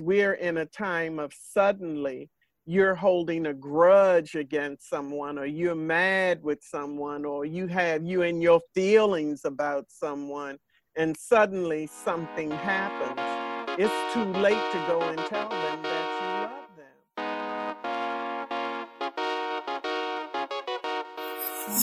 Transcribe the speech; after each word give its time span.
We're 0.00 0.34
in 0.34 0.56
a 0.58 0.66
time 0.66 1.18
of 1.18 1.34
suddenly 1.34 2.30
you're 2.64 2.94
holding 2.94 3.46
a 3.46 3.54
grudge 3.54 4.36
against 4.36 4.88
someone 4.88 5.38
or 5.38 5.46
you're 5.46 5.74
mad 5.74 6.42
with 6.42 6.62
someone 6.62 7.24
or 7.24 7.44
you 7.44 7.66
have 7.66 8.04
you 8.04 8.22
in 8.22 8.40
your 8.40 8.60
feelings 8.74 9.44
about 9.44 9.86
someone 9.88 10.58
and 10.96 11.16
suddenly 11.16 11.86
something 11.88 12.50
happens. 12.50 13.78
It's 13.78 14.14
too 14.14 14.24
late 14.40 14.72
to 14.72 14.78
go 14.86 15.00
and 15.02 15.18
tell 15.26 15.48
them 15.48 15.82
that 15.82 16.08
you 16.20 16.28
love 16.46 16.76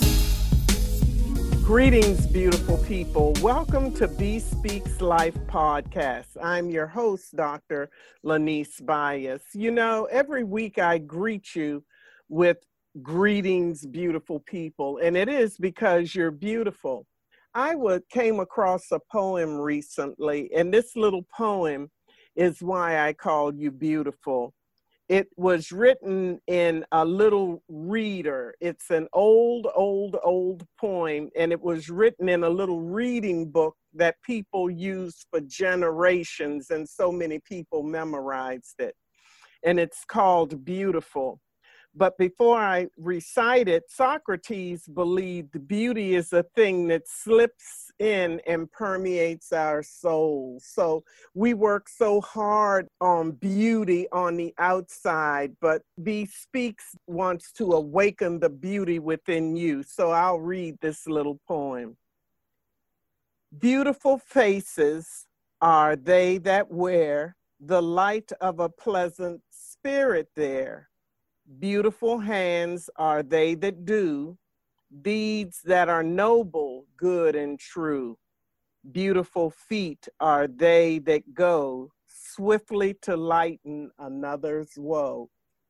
them 0.04 0.19
greetings 1.70 2.26
beautiful 2.26 2.78
people. 2.78 3.32
Welcome 3.40 3.94
to 3.94 4.08
b 4.08 4.40
speaks 4.40 5.00
life 5.00 5.36
podcast. 5.46 6.36
I'm 6.42 6.68
your 6.68 6.88
host 6.88 7.36
dr 7.36 7.88
Lonise 8.24 8.84
bias. 8.84 9.44
You 9.52 9.70
know 9.70 10.08
every 10.10 10.42
week 10.42 10.80
i 10.80 10.98
greet 10.98 11.54
you 11.54 11.84
with 12.28 12.56
greetings 13.02 13.86
beautiful 13.86 14.40
people 14.40 14.98
and 15.00 15.16
it 15.16 15.28
is 15.28 15.58
because 15.58 16.12
you're 16.12 16.32
beautiful. 16.32 17.06
I 17.54 17.76
would 17.76 18.02
came 18.08 18.40
across 18.40 18.90
a 18.90 18.98
poem 19.12 19.56
recently, 19.56 20.50
and 20.52 20.74
this 20.74 20.96
little 20.96 21.24
poem 21.32 21.88
is 22.34 22.60
why 22.60 23.06
I 23.06 23.12
called 23.12 23.56
you 23.56 23.70
beautiful. 23.70 24.54
It 25.10 25.26
was 25.36 25.72
written 25.72 26.40
in 26.46 26.84
a 26.92 27.04
little 27.04 27.64
reader. 27.68 28.54
It's 28.60 28.90
an 28.90 29.08
old, 29.12 29.66
old, 29.74 30.16
old 30.22 30.64
poem, 30.80 31.30
and 31.36 31.50
it 31.50 31.60
was 31.60 31.90
written 31.90 32.28
in 32.28 32.44
a 32.44 32.48
little 32.48 32.80
reading 32.80 33.50
book 33.50 33.74
that 33.94 34.14
people 34.24 34.70
used 34.70 35.26
for 35.28 35.40
generations, 35.40 36.70
and 36.70 36.88
so 36.88 37.10
many 37.10 37.40
people 37.40 37.82
memorized 37.82 38.76
it. 38.78 38.94
And 39.64 39.80
it's 39.80 40.04
called 40.06 40.64
Beautiful. 40.64 41.40
But 41.94 42.16
before 42.18 42.58
I 42.58 42.86
recite 42.96 43.68
it, 43.68 43.90
Socrates 43.90 44.86
believed 44.86 45.66
beauty 45.66 46.14
is 46.14 46.32
a 46.32 46.44
thing 46.54 46.86
that 46.88 47.08
slips 47.08 47.90
in 47.98 48.40
and 48.46 48.70
permeates 48.70 49.52
our 49.52 49.82
souls. 49.82 50.64
So 50.64 51.02
we 51.34 51.52
work 51.52 51.88
so 51.88 52.20
hard 52.20 52.86
on 53.00 53.32
beauty 53.32 54.06
on 54.12 54.36
the 54.36 54.54
outside, 54.58 55.56
but 55.60 55.82
B 56.00 56.26
Speaks 56.26 56.94
wants 57.08 57.50
to 57.54 57.72
awaken 57.72 58.38
the 58.38 58.50
beauty 58.50 59.00
within 59.00 59.56
you. 59.56 59.82
So 59.82 60.12
I'll 60.12 60.40
read 60.40 60.76
this 60.80 61.08
little 61.08 61.40
poem. 61.48 61.96
Beautiful 63.58 64.18
faces 64.18 65.26
are 65.60 65.96
they 65.96 66.38
that 66.38 66.70
wear 66.70 67.34
the 67.58 67.82
light 67.82 68.30
of 68.40 68.60
a 68.60 68.68
pleasant 68.68 69.42
spirit 69.50 70.28
there 70.36 70.89
Beautiful 71.58 72.20
hands 72.20 72.88
are 72.96 73.22
they 73.22 73.54
that 73.56 73.84
do 73.84 74.38
deeds 75.02 75.60
that 75.64 75.88
are 75.88 76.02
noble, 76.02 76.84
good, 76.96 77.34
and 77.36 77.58
true. 77.58 78.18
Beautiful 78.92 79.50
feet 79.50 80.08
are 80.20 80.46
they 80.46 80.98
that 81.00 81.34
go 81.34 81.90
swiftly 82.06 82.94
to 83.02 83.16
lighten 83.16 83.90
another's 83.98 84.72
woe. 84.76 85.28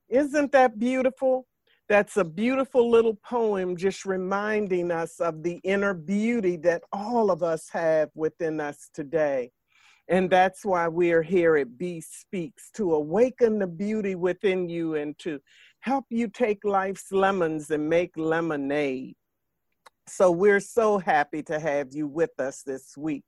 Isn't 0.08 0.53
that 0.53 0.78
beautiful? 0.78 1.47
That's 1.89 2.17
a 2.17 2.25
beautiful 2.25 2.91
little 2.91 3.14
poem 3.14 3.77
just 3.77 4.05
reminding 4.05 4.91
us 4.91 5.19
of 5.19 5.42
the 5.42 5.61
inner 5.64 5.95
beauty 5.95 6.56
that 6.58 6.83
all 6.92 7.31
of 7.31 7.42
us 7.42 7.69
have 7.70 8.11
within 8.14 8.61
us 8.61 8.91
today. 8.95 9.51
And 10.08 10.28
that's 10.28 10.64
why 10.64 10.89
we're 10.89 11.23
here 11.23 11.56
at 11.56 11.78
B 11.78 12.01
Speaks 12.01 12.70
to 12.73 12.95
awaken 12.95 13.61
the 13.61 13.67
beauty 13.67 14.17
within 14.17 14.69
you 14.69 14.97
and 14.97 15.17
to 15.20 15.41
help 15.81 16.05
you 16.11 16.28
take 16.28 16.64
life's 16.64 17.11
lemons 17.11 17.70
and 17.70 17.89
make 17.89 18.12
lemonade. 18.17 19.17
So 20.06 20.31
we're 20.31 20.61
so 20.61 20.98
happy 20.98 21.42
to 21.45 21.58
have 21.58 21.89
you 21.92 22.07
with 22.07 22.39
us 22.39 22.63
this 22.63 22.96
week, 22.96 23.24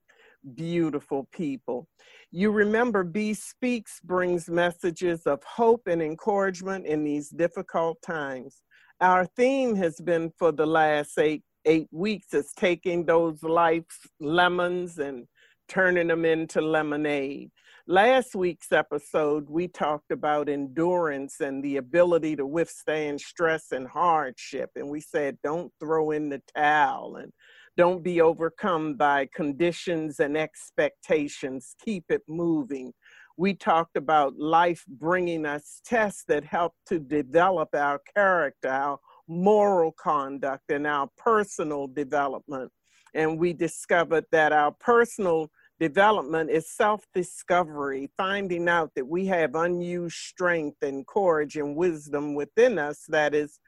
beautiful 0.54 1.28
people. 1.32 1.88
You 2.30 2.50
remember 2.50 3.04
B 3.04 3.34
Speaks 3.34 4.00
brings 4.02 4.48
messages 4.48 5.22
of 5.26 5.42
hope 5.44 5.82
and 5.86 6.02
encouragement 6.02 6.86
in 6.86 7.04
these 7.04 7.28
difficult 7.30 8.02
times. 8.02 8.62
Our 9.00 9.26
theme 9.26 9.76
has 9.76 10.00
been 10.00 10.32
for 10.38 10.52
the 10.52 10.66
last 10.66 11.18
eight, 11.18 11.42
eight 11.64 11.88
weeks 11.90 12.34
is 12.34 12.52
taking 12.56 13.04
those 13.04 13.42
life's 13.42 13.98
lemons 14.20 14.98
and 14.98 15.26
turning 15.68 16.08
them 16.08 16.24
into 16.24 16.60
lemonade. 16.60 17.50
Last 17.88 18.36
week's 18.36 18.70
episode, 18.70 19.50
we 19.50 19.66
talked 19.66 20.12
about 20.12 20.48
endurance 20.48 21.40
and 21.40 21.64
the 21.64 21.78
ability 21.78 22.36
to 22.36 22.46
withstand 22.46 23.20
stress 23.20 23.72
and 23.72 23.88
hardship. 23.88 24.70
And 24.76 24.88
we 24.88 25.00
said, 25.00 25.36
don't 25.42 25.72
throw 25.80 26.12
in 26.12 26.28
the 26.28 26.40
towel 26.56 27.16
and 27.16 27.32
don't 27.76 28.04
be 28.04 28.20
overcome 28.20 28.94
by 28.94 29.28
conditions 29.34 30.20
and 30.20 30.36
expectations. 30.36 31.74
Keep 31.84 32.04
it 32.10 32.22
moving. 32.28 32.92
We 33.36 33.52
talked 33.52 33.96
about 33.96 34.38
life 34.38 34.84
bringing 34.86 35.44
us 35.44 35.80
tests 35.84 36.22
that 36.28 36.44
help 36.44 36.74
to 36.86 37.00
develop 37.00 37.70
our 37.74 38.00
character, 38.14 38.68
our 38.68 38.98
moral 39.26 39.90
conduct, 40.00 40.70
and 40.70 40.86
our 40.86 41.08
personal 41.16 41.88
development. 41.88 42.70
And 43.12 43.40
we 43.40 43.52
discovered 43.52 44.24
that 44.30 44.52
our 44.52 44.70
personal 44.70 45.50
Development 45.82 46.48
is 46.48 46.70
self 46.70 47.04
discovery, 47.12 48.08
finding 48.16 48.68
out 48.68 48.92
that 48.94 49.08
we 49.08 49.26
have 49.26 49.56
unused 49.56 50.14
strength 50.14 50.80
and 50.80 51.04
courage 51.08 51.56
and 51.56 51.74
wisdom 51.74 52.36
within 52.36 52.78
us 52.78 53.04
that 53.08 53.34
is 53.34 53.58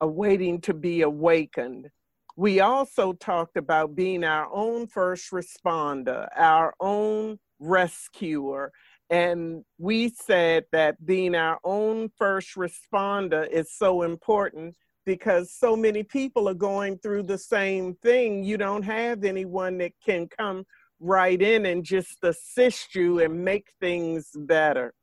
awaiting 0.00 0.60
to 0.60 0.72
be 0.72 1.02
awakened. 1.02 1.88
We 2.36 2.60
also 2.60 3.14
talked 3.14 3.56
about 3.56 3.96
being 3.96 4.22
our 4.22 4.48
own 4.52 4.86
first 4.86 5.32
responder, 5.32 6.28
our 6.36 6.72
own 6.78 7.40
rescuer. 7.58 8.70
And 9.10 9.64
we 9.76 10.10
said 10.10 10.66
that 10.70 11.04
being 11.04 11.34
our 11.34 11.58
own 11.64 12.10
first 12.16 12.54
responder 12.54 13.44
is 13.50 13.72
so 13.72 14.02
important 14.02 14.76
because 15.04 15.52
so 15.52 15.74
many 15.74 16.04
people 16.04 16.48
are 16.48 16.54
going 16.54 16.98
through 16.98 17.24
the 17.24 17.38
same 17.38 17.96
thing. 18.04 18.44
You 18.44 18.56
don't 18.56 18.84
have 18.84 19.24
anyone 19.24 19.78
that 19.78 19.94
can 20.04 20.28
come 20.28 20.64
right 21.00 21.40
in 21.40 21.66
and 21.66 21.84
just 21.84 22.18
assist 22.22 22.94
you 22.94 23.20
and 23.20 23.44
make 23.44 23.68
things 23.80 24.30
better. 24.34 24.94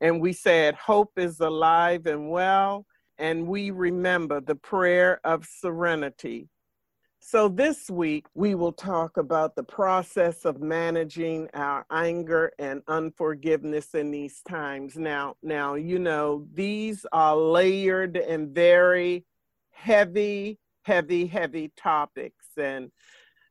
And 0.00 0.20
we 0.20 0.32
said, 0.32 0.74
Hope 0.74 1.12
is 1.16 1.40
alive 1.40 2.06
and 2.06 2.30
well, 2.30 2.86
and 3.18 3.46
we 3.46 3.70
remember 3.70 4.40
the 4.40 4.56
prayer 4.56 5.20
of 5.24 5.46
serenity. 5.46 6.48
So, 7.26 7.48
this 7.48 7.88
week 7.88 8.26
we 8.34 8.54
will 8.54 8.72
talk 8.72 9.16
about 9.16 9.56
the 9.56 9.62
process 9.62 10.44
of 10.44 10.60
managing 10.60 11.48
our 11.54 11.86
anger 11.90 12.52
and 12.58 12.82
unforgiveness 12.86 13.94
in 13.94 14.10
these 14.10 14.42
times. 14.46 14.96
Now, 14.96 15.36
now 15.42 15.74
you 15.74 15.98
know 15.98 16.46
these 16.52 17.06
are 17.12 17.34
layered 17.34 18.18
and 18.18 18.54
very 18.54 19.24
heavy, 19.70 20.58
heavy, 20.82 21.26
heavy 21.26 21.72
topics, 21.78 22.46
and 22.58 22.90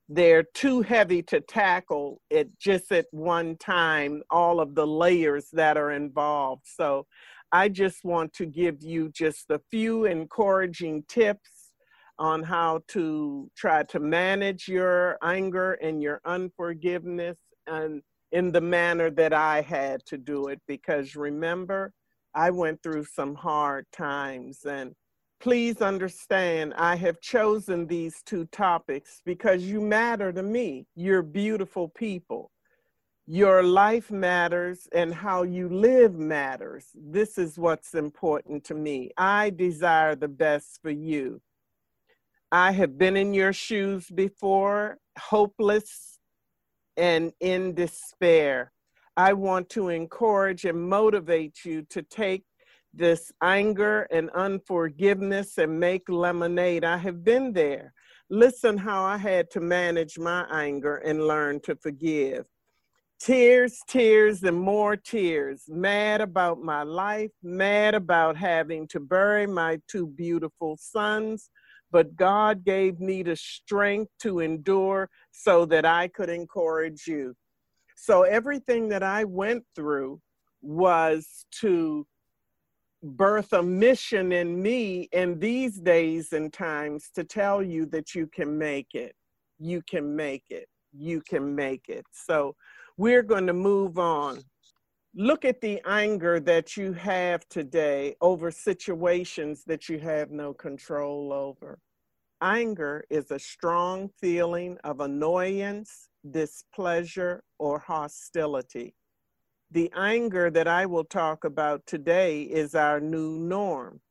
they're 0.10 0.44
too 0.44 0.82
heavy 0.82 1.22
to 1.24 1.40
tackle 1.42 2.22
it 2.30 2.50
just 2.60 2.92
at 2.92 3.06
one 3.12 3.58
time, 3.58 4.22
all 4.30 4.60
of 4.60 4.76
the 4.76 4.86
layers 4.86 5.48
that 5.54 5.78
are 5.78 5.92
involved. 5.92 6.64
So 6.66 7.06
I 7.52 7.70
just 7.70 8.04
want 8.04 8.34
to 8.34 8.46
give 8.46 8.82
you 8.82 9.10
just 9.10 9.50
a 9.50 9.62
few 9.72 10.06
encouraging 10.06 11.04
tips 11.08 11.72
on 12.20 12.44
how 12.44 12.82
to 12.90 13.50
try 13.56 13.84
to 13.84 14.00
manage 14.00 14.68
your 14.68 15.18
anger 15.24 15.74
and 15.74 16.02
your 16.02 16.22
unforgiveness 16.26 17.38
and 17.68 18.02
in 18.32 18.52
the 18.52 18.62
manner 18.62 19.10
that 19.12 19.34
I 19.34 19.62
had 19.62 20.06
to 20.08 20.18
do 20.18 20.48
it 20.48 20.60
because 20.68 21.16
remember 21.16 21.94
I 22.36 22.50
went 22.50 22.82
through 22.82 23.06
some 23.06 23.36
hard 23.36 23.86
times 23.92 24.66
and 24.66 24.94
Please 25.44 25.82
understand, 25.82 26.74
I 26.78 26.96
have 26.96 27.20
chosen 27.20 27.86
these 27.86 28.22
two 28.26 28.46
topics 28.46 29.22
because 29.26 29.62
you 29.62 29.82
matter 29.82 30.32
to 30.32 30.42
me. 30.42 30.88
You're 30.96 31.22
beautiful 31.22 31.90
people. 31.90 32.50
Your 33.28 33.62
life 33.62 34.10
matters 34.10 34.88
and 34.94 35.14
how 35.14 35.44
you 35.44 35.68
live 35.68 36.16
matters. 36.16 36.86
This 36.96 37.38
is 37.38 37.60
what's 37.60 37.94
important 37.94 38.64
to 38.64 38.74
me. 38.74 39.12
I 39.18 39.50
desire 39.50 40.16
the 40.16 40.30
best 40.30 40.80
for 40.82 40.92
you. 40.92 41.42
I 42.50 42.72
have 42.72 42.98
been 42.98 43.18
in 43.18 43.34
your 43.34 43.52
shoes 43.52 44.10
before, 44.10 44.98
hopeless 45.20 46.20
and 46.96 47.34
in 47.42 47.76
despair. 47.76 48.72
I 49.18 49.34
want 49.34 49.68
to 49.72 49.90
encourage 49.90 50.64
and 50.64 50.90
motivate 50.90 51.66
you 51.66 51.82
to 51.90 52.02
take 52.02 52.46
this 52.94 53.32
anger 53.42 54.08
and 54.12 54.30
unforgiveness 54.32 55.58
and 55.58 55.80
make 55.80 56.08
lemonade. 56.08 56.84
I 56.84 56.98
have 56.98 57.24
been 57.24 57.54
there. 57.54 57.94
Listen 58.30 58.78
how 58.78 59.04
I 59.04 59.18
had 59.18 59.50
to 59.52 59.60
manage 59.60 60.18
my 60.18 60.46
anger 60.52 60.98
and 60.98 61.28
learn 61.28 61.60
to 61.62 61.76
forgive. 61.76 62.46
Tears, 63.20 63.80
tears, 63.88 64.44
and 64.44 64.58
more 64.58 64.96
tears. 64.96 65.64
Mad 65.68 66.22
about 66.22 66.62
my 66.62 66.84
life, 66.84 67.32
mad 67.42 67.96
about 67.96 68.36
having 68.36 68.88
to 68.90 69.00
bury 69.00 69.48
my 69.48 69.80
two 69.88 70.08
beautiful 70.08 70.78
sons. 70.80 71.50
But 71.92 72.16
God 72.16 72.66
gave 72.66 73.00
me 73.00 73.24
the 73.24 73.36
strength 73.36 74.12
to 74.22 74.40
endure 74.40 75.10
so 75.32 75.66
that 75.68 75.86
I 75.86 76.08
could 76.08 76.30
encourage 76.30 77.08
you. 77.08 77.36
So 77.96 78.24
everything 78.24 78.90
that 78.90 79.04
I 79.04 79.24
went 79.24 79.64
through 79.76 80.20
was 80.62 81.46
to 81.62 82.06
birth 83.04 83.52
a 83.52 83.62
mission 83.62 84.32
in 84.32 84.62
me 84.62 85.10
in 85.12 85.38
these 85.38 85.78
days 85.78 86.32
and 86.32 86.54
times 86.54 87.10
to 87.14 87.24
tell 87.24 87.62
you 87.62 87.86
that 87.88 88.16
you 88.16 88.28
can 88.28 88.58
make 88.58 88.96
it. 88.96 89.14
You 89.60 89.82
can 89.82 90.16
make 90.16 90.46
it. 90.50 90.68
You 90.94 91.22
can 91.22 91.54
make 91.54 91.90
it. 91.90 92.06
So 92.12 92.56
we're 92.98 93.24
going 93.24 93.48
to 93.48 93.54
move 93.54 94.00
on. 94.00 94.40
Look 95.16 95.44
at 95.46 95.62
the 95.62 95.82
anger 95.86 96.40
that 96.40 96.78
you 96.78 96.94
have 96.94 97.48
today 97.50 98.16
over 98.22 98.50
situations 98.50 99.64
that 99.68 99.90
you 99.90 100.00
have 100.00 100.32
no 100.32 100.54
control 100.54 101.34
over. 101.34 101.80
Anger 102.42 103.04
is 103.10 103.32
a 103.32 103.40
strong 103.40 104.10
feeling 104.20 104.78
of 104.84 105.02
annoyance, 105.02 106.10
displeasure, 106.32 107.44
or 107.60 107.80
hostility. 107.80 108.96
The 109.74 109.92
anger 109.96 110.52
that 110.52 110.68
I 110.68 110.86
will 110.86 111.04
talk 111.04 111.46
about 111.46 111.88
today 111.88 112.44
is 112.44 112.76
our 112.76 113.00
new 113.00 113.40
norm. 113.40 114.02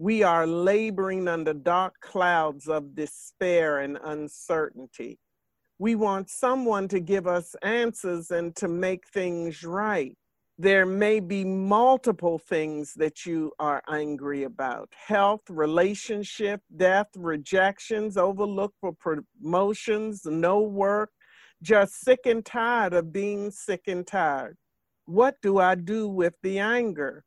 We 0.00 0.24
are 0.24 0.44
laboring 0.44 1.28
under 1.28 1.54
dark 1.54 2.00
clouds 2.00 2.66
of 2.66 2.96
despair 2.96 3.78
and 3.78 3.96
uncertainty. 4.02 5.20
We 5.78 5.94
want 5.94 6.30
someone 6.30 6.88
to 6.88 6.98
give 6.98 7.28
us 7.28 7.54
answers 7.62 8.32
and 8.32 8.56
to 8.56 8.66
make 8.66 9.06
things 9.06 9.62
right. 9.62 10.18
There 10.58 10.84
may 10.84 11.20
be 11.20 11.44
multiple 11.44 12.40
things 12.40 12.94
that 12.94 13.24
you 13.24 13.52
are 13.60 13.84
angry 13.88 14.42
about 14.42 14.92
health, 14.96 15.42
relationship, 15.48 16.60
death, 16.76 17.06
rejections, 17.16 18.16
overlooked 18.16 18.78
for 18.80 18.92
promotions, 18.92 20.22
no 20.24 20.58
work, 20.58 21.10
just 21.62 22.00
sick 22.00 22.26
and 22.26 22.44
tired 22.44 22.94
of 22.94 23.12
being 23.12 23.52
sick 23.52 23.82
and 23.86 24.04
tired. 24.04 24.56
What 25.06 25.36
do 25.42 25.58
I 25.58 25.74
do 25.74 26.08
with 26.08 26.34
the 26.42 26.58
anger? 26.58 27.24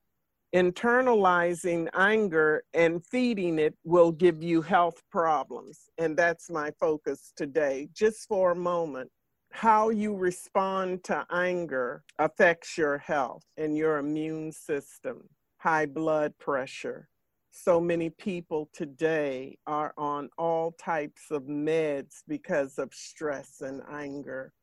internalizing 0.56 1.88
anger 1.94 2.64
and 2.74 3.06
feeding 3.06 3.60
it 3.60 3.76
will 3.84 4.12
give 4.12 4.42
you 4.42 4.62
health 4.62 5.02
problems. 5.12 5.90
And 5.98 6.16
that's 6.16 6.50
my 6.50 6.72
focus 6.80 7.34
today, 7.36 7.90
just 7.94 8.28
for 8.28 8.52
a 8.52 8.56
moment. 8.56 9.12
How 9.52 9.90
you 9.90 10.16
respond 10.16 11.04
to 11.06 11.26
anger 11.32 12.04
affects 12.20 12.78
your 12.78 12.98
health 12.98 13.44
and 13.58 13.78
your 13.78 13.98
immune 13.98 14.52
system, 14.52 15.24
high 15.58 15.86
blood 15.86 16.34
pressure. 16.40 17.08
So 17.52 17.82
many 17.82 18.10
people 18.10 18.70
today 18.74 19.58
are 19.66 19.94
on 19.98 20.30
all 20.38 20.74
types 20.74 21.32
of 21.32 21.44
meds 21.44 22.22
because 22.28 22.78
of 22.78 22.94
stress 22.94 23.62
and 23.62 23.82
anger. 23.92 24.54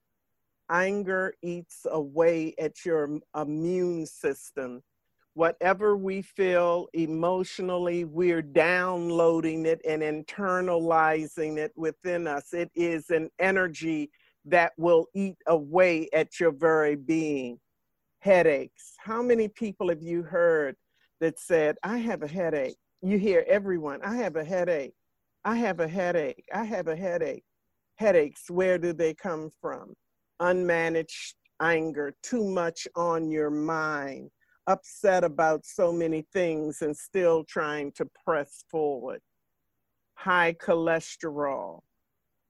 Anger 0.70 1.34
eats 1.42 1.86
away 1.90 2.54
at 2.58 2.84
your 2.84 3.20
immune 3.34 4.06
system 4.06 4.82
whatever 5.34 5.96
we 5.96 6.22
feel 6.22 6.86
emotionally, 6.92 8.04
we're 8.04 8.42
downloading 8.42 9.66
it 9.66 9.80
and 9.86 10.02
internalizing 10.02 11.58
it 11.58 11.72
within 11.76 12.26
us. 12.26 12.54
It 12.54 12.70
is 12.74 13.10
an 13.10 13.28
energy 13.38 14.10
that 14.46 14.72
will 14.76 15.06
eat 15.14 15.36
away 15.46 16.08
at 16.12 16.38
your 16.40 16.52
very 16.52 16.96
being. 16.96 17.58
Headaches. 18.20 18.94
How 18.98 19.22
many 19.22 19.48
people 19.48 19.88
have 19.88 20.02
you 20.02 20.22
heard 20.22 20.76
that 21.20 21.38
said, 21.38 21.76
I 21.82 21.98
have 21.98 22.22
a 22.22 22.28
headache? 22.28 22.76
You 23.02 23.18
hear 23.18 23.44
everyone, 23.46 24.00
I 24.02 24.16
have 24.16 24.36
a 24.36 24.44
headache. 24.44 24.94
I 25.44 25.56
have 25.56 25.80
a 25.80 25.88
headache. 25.88 26.46
I 26.54 26.64
have 26.64 26.88
a 26.88 26.96
headache. 26.96 27.44
Headaches, 27.96 28.48
where 28.48 28.78
do 28.78 28.94
they 28.94 29.12
come 29.12 29.50
from? 29.60 29.94
Unmanaged 30.40 31.34
anger, 31.60 32.14
too 32.22 32.44
much 32.44 32.86
on 32.96 33.30
your 33.30 33.50
mind 33.50 34.30
upset 34.66 35.24
about 35.24 35.64
so 35.64 35.92
many 35.92 36.26
things 36.32 36.82
and 36.82 36.96
still 36.96 37.44
trying 37.44 37.92
to 37.92 38.08
press 38.24 38.64
forward. 38.70 39.20
High 40.14 40.54
cholesterol, 40.54 41.80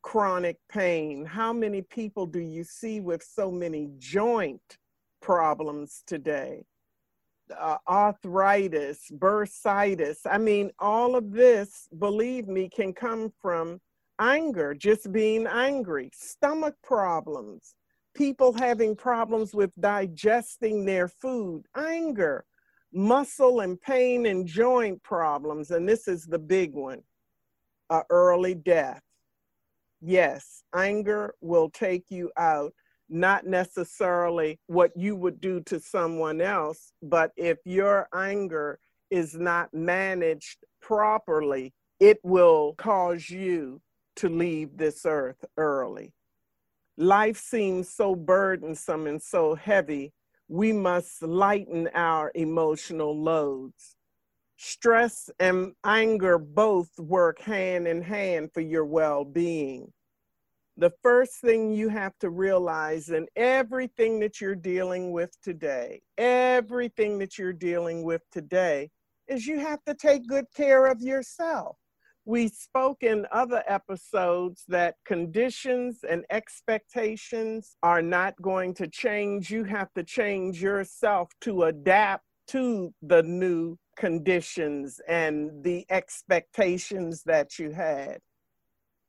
chronic 0.03 0.59
pain. 0.71 1.25
How 1.25 1.53
many 1.53 1.83
people 1.83 2.27
do 2.27 2.41
you 2.41 2.65
see 2.65 3.01
with 3.01 3.23
so 3.23 3.51
many 3.51 3.89
joint 3.99 4.79
problems 5.21 6.03
today? 6.07 6.65
Uh, 7.59 7.77
arthritis, 7.89 9.11
bursitis. 9.13 10.19
I 10.31 10.39
mean, 10.39 10.71
all 10.79 11.17
of 11.17 11.33
this, 11.33 11.89
believe 11.99 12.49
me, 12.49 12.69
can 12.69 12.93
come 12.93 13.33
from 13.43 13.81
anger, 14.21 14.75
just 14.75 15.13
being 15.13 15.47
angry, 15.47 16.11
stomach 16.15 16.75
problems, 16.83 17.75
people 18.15 18.53
having 18.53 18.97
problems 18.97 19.55
with 19.55 19.71
digesting 19.81 20.85
their 20.85 21.09
food, 21.09 21.65
anger, 21.77 22.45
muscle 22.93 23.61
and 23.61 23.81
pain 23.81 24.27
and 24.27 24.47
joint 24.47 25.03
problems, 25.03 25.71
and 25.71 25.89
this 25.89 26.07
is 26.07 26.27
the 26.27 26.39
big 26.39 26.73
one 26.73 27.03
a 27.91 28.03
early 28.09 28.55
death. 28.55 29.03
Yes, 30.01 30.63
anger 30.75 31.35
will 31.41 31.69
take 31.71 32.11
you 32.11 32.31
out, 32.39 32.73
not 33.09 33.47
necessarily 33.47 34.59
what 34.67 34.93
you 34.97 35.17
would 35.17 35.41
do 35.41 35.61
to 35.63 35.81
someone 35.81 36.41
else, 36.41 36.93
but 37.03 37.33
if 37.37 37.59
your 37.65 38.09
anger 38.15 38.79
is 39.11 39.35
not 39.35 39.73
managed 39.75 40.65
properly, 40.81 41.73
it 42.01 42.19
will 42.23 42.75
cause 42.79 43.29
you 43.29 43.81
to 44.17 44.29
leave 44.29 44.77
this 44.77 45.05
earth 45.05 45.45
early 45.57 46.13
life 46.97 47.37
seems 47.37 47.89
so 47.89 48.15
burdensome 48.15 49.07
and 49.07 49.21
so 49.21 49.55
heavy, 49.55 50.13
we 50.49 50.73
must 50.73 51.23
lighten 51.23 51.89
our 51.95 52.31
emotional 52.35 53.17
loads. 53.21 53.97
Stress 54.57 55.31
and 55.41 55.73
anger 55.85 56.39
both 56.39 56.91
work 56.99 57.41
hand 57.41 57.89
in 57.89 58.03
hand 58.03 58.51
for 58.53 58.61
your 58.61 58.85
well 58.85 59.25
being. 59.25 59.93
The 60.77 60.93
first 61.03 61.35
thing 61.35 61.73
you 61.73 61.89
have 61.89 62.19
to 62.21 62.31
realize 62.31 63.11
in 63.11 63.27
everything 63.37 64.21
that 64.21 64.41
you're 64.41 64.57
dealing 64.57 65.13
with 65.13 65.31
today, 65.41 66.03
everything 66.19 67.19
that 67.19 67.39
you're 67.39 67.53
dealing 67.53 68.03
with 68.03 68.23
today, 68.31 68.91
is 69.29 69.47
you 69.47 69.59
have 69.59 69.83
to 69.85 69.95
take 69.95 70.27
good 70.27 70.47
care 70.55 70.87
of 70.87 71.01
yourself 71.01 71.77
we 72.25 72.49
spoke 72.49 73.03
in 73.03 73.27
other 73.31 73.63
episodes 73.67 74.65
that 74.69 74.97
conditions 75.05 76.05
and 76.09 76.25
expectations 76.31 77.77
are 77.83 78.01
not 78.01 78.41
going 78.41 78.75
to 78.75 78.89
change. 78.89 79.51
You 79.51 79.65
have 79.65 79.93
to 79.95 80.03
change 80.03 80.63
yourself 80.63 81.29
to 81.43 81.65
adapt 81.65 82.25
to 82.49 82.95
the 83.03 83.23
new 83.23 83.77
conditions 83.97 85.01
and 85.07 85.63
the 85.63 85.85
expectations 85.91 87.23
that 87.25 87.59
you 87.59 87.73
had. 87.73 88.19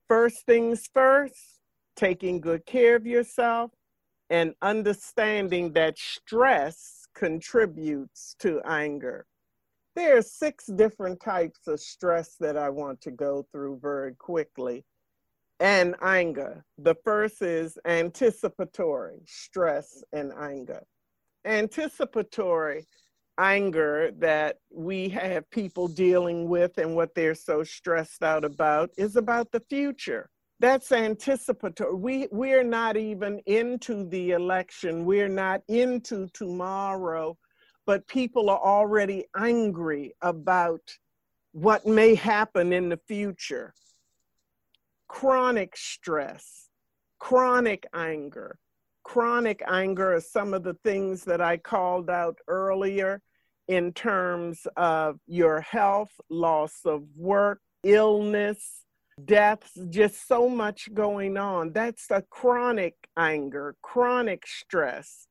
First 0.08 0.46
things 0.46 0.90
first, 0.94 1.60
taking 1.96 2.42
good 2.42 2.66
care 2.66 2.96
of 2.96 3.06
yourself 3.06 3.72
and 4.30 4.54
understanding 4.62 5.74
that 5.74 5.98
stress 5.98 7.08
contributes 7.16 8.36
to 8.40 8.62
anger. 8.66 9.26
There 9.96 10.18
are 10.18 10.22
six 10.22 10.66
different 10.66 11.22
types 11.22 11.68
of 11.68 11.80
stress 11.80 12.36
that 12.42 12.58
I 12.58 12.70
want 12.70 13.00
to 13.02 13.12
go 13.12 13.46
through 13.52 13.80
very 13.82 14.14
quickly. 14.16 14.84
And 15.62 15.96
anger. 16.02 16.66
The 16.78 16.96
first 17.06 17.42
is 17.42 17.78
anticipatory 17.86 19.22
stress 19.26 20.04
and 20.12 20.34
anger. 20.34 20.84
Anticipatory 21.46 22.86
anger 23.38 24.12
that 24.20 24.58
we 24.70 25.10
have 25.10 25.50
people 25.52 25.88
dealing 25.88 26.50
with 26.50 26.78
and 26.78 26.96
what 26.96 27.16
they're 27.16 27.36
so 27.36 27.64
stressed 27.64 28.22
out 28.22 28.44
about 28.44 28.90
is 28.98 29.16
about 29.16 29.52
the 29.52 29.62
future. 29.70 30.30
That's 30.60 30.92
anticipatory. 30.92 31.96
We 31.96 32.28
we're 32.32 32.64
not 32.64 32.96
even 32.98 33.40
into 33.46 34.08
the 34.10 34.32
election. 34.32 35.06
We're 35.06 35.28
not 35.30 35.62
into 35.68 36.28
tomorrow 36.34 37.38
but 37.86 38.08
people 38.08 38.50
are 38.50 38.60
already 38.60 39.26
angry 39.36 40.16
about 40.22 40.82
what 41.52 41.86
may 41.86 42.16
happen 42.16 42.74
in 42.74 42.90
the 42.90 43.00
future. 43.08 43.74
Chronic 45.08 45.78
stress, 45.78 46.70
chronic 47.20 47.86
anger. 47.94 48.58
Chronic 49.04 49.62
anger 49.68 50.16
are 50.16 50.22
some 50.22 50.54
of 50.54 50.64
the 50.64 50.74
things 50.84 51.24
that 51.26 51.40
I 51.40 51.58
called 51.58 52.10
out 52.10 52.38
earlier 52.48 53.22
in 53.68 53.94
terms 53.94 54.68
of 54.76 55.20
your 55.28 55.62
health, 55.62 56.12
loss 56.30 56.82
of 56.86 57.04
work, 57.16 57.62
illness, 57.84 58.82
deaths, 59.24 59.78
just 59.90 60.28
so 60.28 60.50
much 60.50 60.94
going 60.94 61.38
on. 61.38 61.72
That's 61.72 62.10
a 62.12 62.24
chronic 62.24 62.96
anger, 63.18 63.76
chronic 63.82 64.46
stress. 64.46 65.28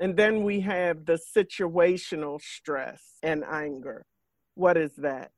And 0.00 0.16
then 0.16 0.44
we 0.44 0.60
have 0.60 1.04
the 1.04 1.18
situational 1.36 2.40
stress 2.40 3.02
and 3.22 3.44
anger. 3.44 4.04
What 4.54 4.76
is 4.76 4.94
that? 4.96 5.30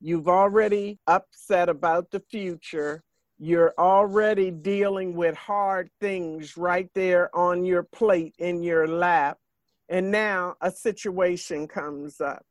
You've 0.00 0.28
already 0.28 0.98
upset 1.06 1.68
about 1.68 2.10
the 2.10 2.20
future. 2.20 3.02
You're 3.38 3.74
already 3.78 4.50
dealing 4.50 5.14
with 5.14 5.36
hard 5.36 5.90
things 6.00 6.56
right 6.56 6.90
there 6.94 7.34
on 7.34 7.64
your 7.64 7.82
plate 7.82 8.34
in 8.38 8.62
your 8.62 8.86
lap. 8.86 9.38
And 9.88 10.10
now 10.10 10.56
a 10.60 10.70
situation 10.70 11.66
comes 11.68 12.20
up 12.20 12.44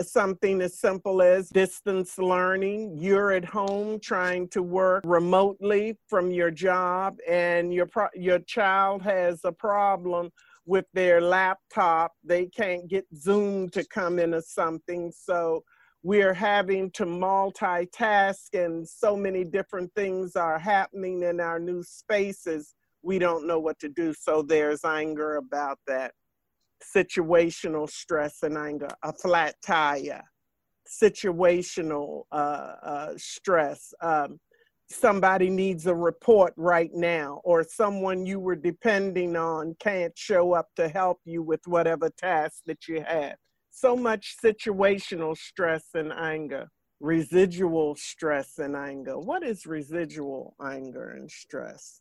something 0.00 0.60
as 0.60 0.78
simple 0.78 1.22
as 1.22 1.48
distance 1.48 2.18
learning. 2.18 2.96
You're 2.96 3.32
at 3.32 3.44
home 3.44 3.98
trying 3.98 4.48
to 4.48 4.62
work 4.62 5.02
remotely 5.04 5.98
from 6.06 6.30
your 6.30 6.50
job, 6.50 7.18
and 7.28 7.72
your 7.72 7.86
pro- 7.86 8.08
your 8.14 8.38
child 8.40 9.02
has 9.02 9.40
a 9.44 9.52
problem 9.52 10.30
with 10.68 10.84
their 10.92 11.20
laptop. 11.20 12.12
They 12.22 12.46
can't 12.46 12.86
get 12.88 13.06
Zoom 13.16 13.70
to 13.70 13.84
come 13.86 14.18
in 14.18 14.34
or 14.34 14.42
something, 14.42 15.10
so 15.10 15.64
we're 16.02 16.34
having 16.34 16.90
to 16.92 17.04
multitask, 17.04 18.52
and 18.52 18.86
so 18.86 19.16
many 19.16 19.44
different 19.44 19.92
things 19.96 20.36
are 20.36 20.58
happening 20.58 21.22
in 21.22 21.40
our 21.40 21.58
new 21.58 21.82
spaces. 21.82 22.74
We 23.02 23.18
don't 23.18 23.46
know 23.46 23.58
what 23.58 23.78
to 23.80 23.88
do, 23.88 24.12
so 24.12 24.42
there's 24.42 24.84
anger 24.84 25.36
about 25.36 25.78
that 25.86 26.12
situational 26.94 27.90
stress 27.90 28.42
and 28.42 28.56
anger, 28.56 28.90
a 29.02 29.12
flat 29.12 29.54
tire, 29.64 30.22
situational 30.86 32.24
uh, 32.30 32.74
uh, 32.82 33.12
stress. 33.16 33.92
Um, 34.02 34.38
somebody 34.90 35.50
needs 35.50 35.86
a 35.86 35.94
report 35.94 36.54
right 36.56 36.90
now, 36.94 37.40
or 37.44 37.62
someone 37.64 38.26
you 38.26 38.40
were 38.40 38.56
depending 38.56 39.36
on 39.36 39.76
can't 39.80 40.16
show 40.16 40.52
up 40.52 40.68
to 40.76 40.88
help 40.88 41.20
you 41.24 41.42
with 41.42 41.66
whatever 41.66 42.10
task 42.10 42.62
that 42.66 42.88
you 42.88 43.02
had. 43.06 43.36
So 43.70 43.96
much 43.96 44.36
situational 44.42 45.36
stress 45.36 45.84
and 45.94 46.12
anger, 46.12 46.68
residual 47.00 47.96
stress 47.96 48.58
and 48.58 48.74
anger. 48.74 49.18
What 49.18 49.42
is 49.44 49.66
residual 49.66 50.56
anger 50.60 51.10
and 51.10 51.30
stress? 51.30 52.00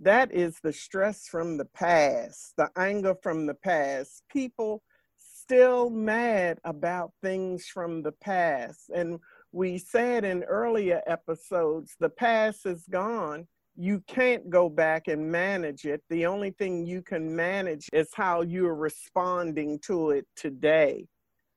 that 0.00 0.34
is 0.34 0.58
the 0.62 0.72
stress 0.72 1.28
from 1.28 1.58
the 1.58 1.66
past, 1.66 2.54
the 2.56 2.70
anger 2.76 3.14
from 3.22 3.46
the 3.46 3.54
past. 3.54 4.22
People 4.32 4.82
still 5.18 5.90
mad 5.90 6.58
about 6.64 7.12
things 7.22 7.66
from 7.66 8.02
the 8.02 8.12
past. 8.12 8.90
And 8.94 9.18
we 9.52 9.78
said 9.78 10.24
in 10.24 10.44
earlier 10.44 11.02
episodes, 11.06 11.96
the 11.98 12.08
past 12.08 12.66
is 12.66 12.84
gone. 12.88 13.46
You 13.76 14.02
can't 14.06 14.48
go 14.50 14.68
back 14.68 15.08
and 15.08 15.30
manage 15.30 15.84
it. 15.84 16.02
The 16.08 16.26
only 16.26 16.50
thing 16.50 16.86
you 16.86 17.02
can 17.02 17.34
manage 17.34 17.88
is 17.92 18.10
how 18.14 18.42
you're 18.42 18.74
responding 18.74 19.78
to 19.86 20.10
it 20.10 20.26
today. 20.36 21.06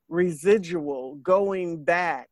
Residual, 0.08 1.16
going 1.16 1.84
back, 1.84 2.28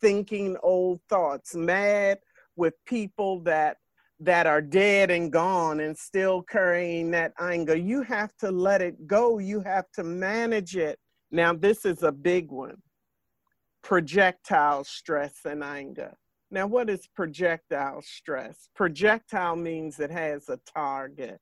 thinking 0.00 0.56
old 0.62 1.00
thoughts, 1.08 1.54
mad 1.54 2.18
with 2.56 2.74
people 2.86 3.40
that 3.40 3.78
that 4.18 4.46
are 4.46 4.62
dead 4.62 5.10
and 5.10 5.30
gone 5.30 5.80
and 5.80 5.96
still 5.96 6.40
carrying 6.40 7.10
that 7.10 7.34
anger. 7.38 7.76
You 7.76 8.00
have 8.02 8.34
to 8.38 8.50
let 8.50 8.80
it 8.80 9.06
go. 9.06 9.38
You 9.38 9.60
have 9.60 9.84
to 9.92 10.04
manage 10.04 10.74
it. 10.74 10.98
Now, 11.30 11.52
this 11.52 11.84
is 11.84 12.02
a 12.02 12.12
big 12.12 12.50
one 12.50 12.78
projectile 13.86 14.82
stress 14.82 15.36
and 15.44 15.62
anger. 15.62 16.12
Now, 16.50 16.66
what 16.66 16.90
is 16.90 17.06
projectile 17.14 18.02
stress? 18.02 18.68
Projectile 18.74 19.54
means 19.54 20.00
it 20.00 20.10
has 20.10 20.48
a 20.48 20.58
target. 20.74 21.38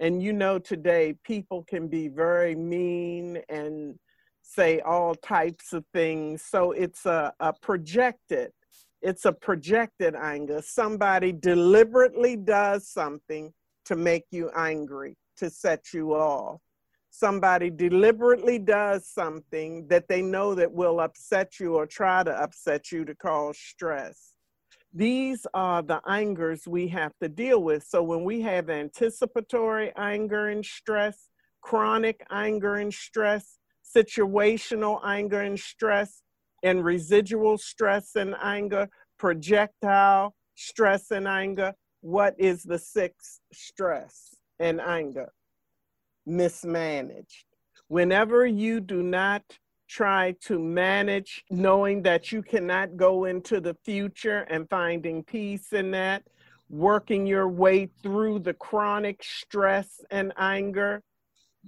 And 0.00 0.20
you 0.20 0.32
know, 0.32 0.58
today 0.58 1.14
people 1.22 1.62
can 1.62 1.86
be 1.86 2.08
very 2.08 2.56
mean 2.56 3.40
and 3.48 3.94
say 4.42 4.80
all 4.80 5.14
types 5.14 5.72
of 5.72 5.84
things. 5.94 6.42
So 6.42 6.72
it's 6.72 7.06
a, 7.06 7.32
a 7.38 7.52
projected 7.52 8.50
it's 9.00 9.24
a 9.24 9.32
projected 9.32 10.16
anger. 10.16 10.62
Somebody 10.64 11.30
deliberately 11.30 12.34
does 12.34 12.88
something 12.88 13.52
to 13.84 13.94
make 13.94 14.24
you 14.32 14.50
angry, 14.56 15.14
to 15.36 15.50
set 15.50 15.92
you 15.92 16.14
off. 16.14 16.60
Somebody 17.18 17.70
deliberately 17.70 18.58
does 18.58 19.06
something 19.06 19.88
that 19.88 20.06
they 20.06 20.20
know 20.20 20.54
that 20.54 20.70
will 20.70 21.00
upset 21.00 21.58
you 21.58 21.76
or 21.76 21.86
try 21.86 22.22
to 22.22 22.30
upset 22.30 22.92
you 22.92 23.06
to 23.06 23.14
cause 23.14 23.56
stress. 23.56 24.34
These 24.92 25.46
are 25.54 25.80
the 25.80 26.02
angers 26.06 26.68
we 26.68 26.88
have 26.88 27.12
to 27.22 27.30
deal 27.30 27.62
with. 27.62 27.84
So 27.84 28.02
when 28.02 28.22
we 28.22 28.42
have 28.42 28.68
anticipatory 28.68 29.94
anger 29.96 30.48
and 30.48 30.62
stress, 30.62 31.30
chronic 31.62 32.22
anger 32.30 32.74
and 32.74 32.92
stress, 32.92 33.60
situational 33.82 35.00
anger 35.02 35.40
and 35.40 35.58
stress, 35.58 36.20
and 36.62 36.84
residual 36.84 37.56
stress 37.56 38.14
and 38.14 38.34
anger, 38.42 38.90
projectile 39.18 40.34
stress 40.54 41.10
and 41.10 41.26
anger. 41.26 41.72
What 42.02 42.34
is 42.38 42.62
the 42.62 42.78
sixth 42.78 43.40
stress 43.54 44.34
and 44.60 44.82
anger? 44.82 45.32
Mismanaged. 46.26 47.44
Whenever 47.88 48.44
you 48.44 48.80
do 48.80 49.02
not 49.02 49.42
try 49.88 50.34
to 50.42 50.58
manage, 50.58 51.44
knowing 51.50 52.02
that 52.02 52.32
you 52.32 52.42
cannot 52.42 52.96
go 52.96 53.24
into 53.24 53.60
the 53.60 53.76
future 53.84 54.40
and 54.50 54.68
finding 54.68 55.22
peace 55.22 55.72
in 55.72 55.92
that, 55.92 56.24
working 56.68 57.26
your 57.26 57.48
way 57.48 57.88
through 58.02 58.40
the 58.40 58.54
chronic 58.54 59.22
stress 59.22 60.00
and 60.10 60.32
anger, 60.36 61.02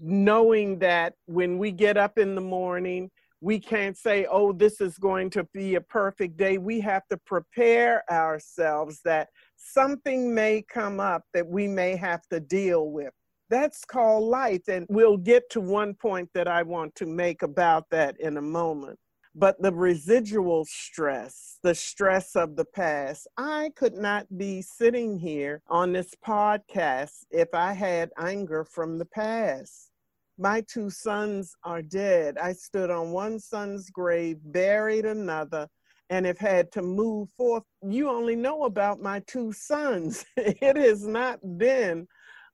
knowing 0.00 0.78
that 0.80 1.14
when 1.26 1.58
we 1.58 1.70
get 1.70 1.96
up 1.96 2.18
in 2.18 2.34
the 2.34 2.40
morning, 2.40 3.10
we 3.40 3.60
can't 3.60 3.96
say, 3.96 4.26
oh, 4.28 4.52
this 4.52 4.80
is 4.80 4.98
going 4.98 5.30
to 5.30 5.44
be 5.54 5.76
a 5.76 5.80
perfect 5.80 6.36
day. 6.36 6.58
We 6.58 6.80
have 6.80 7.06
to 7.08 7.16
prepare 7.18 8.02
ourselves 8.10 9.00
that 9.04 9.28
something 9.56 10.34
may 10.34 10.62
come 10.62 10.98
up 10.98 11.22
that 11.34 11.46
we 11.46 11.68
may 11.68 11.94
have 11.94 12.26
to 12.28 12.40
deal 12.40 12.90
with. 12.90 13.12
That's 13.50 13.84
called 13.84 14.24
life. 14.24 14.68
And 14.68 14.86
we'll 14.88 15.16
get 15.16 15.50
to 15.50 15.60
one 15.60 15.94
point 15.94 16.30
that 16.34 16.48
I 16.48 16.62
want 16.62 16.94
to 16.96 17.06
make 17.06 17.42
about 17.42 17.90
that 17.90 18.18
in 18.20 18.36
a 18.36 18.42
moment. 18.42 18.98
But 19.34 19.60
the 19.62 19.72
residual 19.72 20.64
stress, 20.64 21.58
the 21.62 21.74
stress 21.74 22.34
of 22.34 22.56
the 22.56 22.64
past, 22.64 23.28
I 23.36 23.70
could 23.76 23.94
not 23.94 24.26
be 24.36 24.62
sitting 24.62 25.18
here 25.18 25.62
on 25.68 25.92
this 25.92 26.14
podcast 26.26 27.24
if 27.30 27.48
I 27.52 27.72
had 27.72 28.10
anger 28.18 28.64
from 28.64 28.98
the 28.98 29.04
past 29.04 29.90
my 30.38 30.62
two 30.62 30.88
sons 30.88 31.54
are 31.64 31.82
dead. 31.82 32.38
I 32.38 32.52
stood 32.52 32.90
on 32.90 33.10
one 33.10 33.40
son's 33.40 33.90
grave, 33.90 34.38
buried 34.44 35.04
another, 35.04 35.68
and 36.10 36.24
have 36.24 36.38
had 36.38 36.70
to 36.72 36.82
move 36.82 37.28
forth. 37.36 37.64
You 37.82 38.08
only 38.08 38.36
know 38.36 38.64
about 38.64 39.02
my 39.02 39.20
two 39.26 39.52
sons. 39.52 40.24
it 40.36 40.76
has 40.76 41.06
not 41.06 41.40
been 41.58 42.06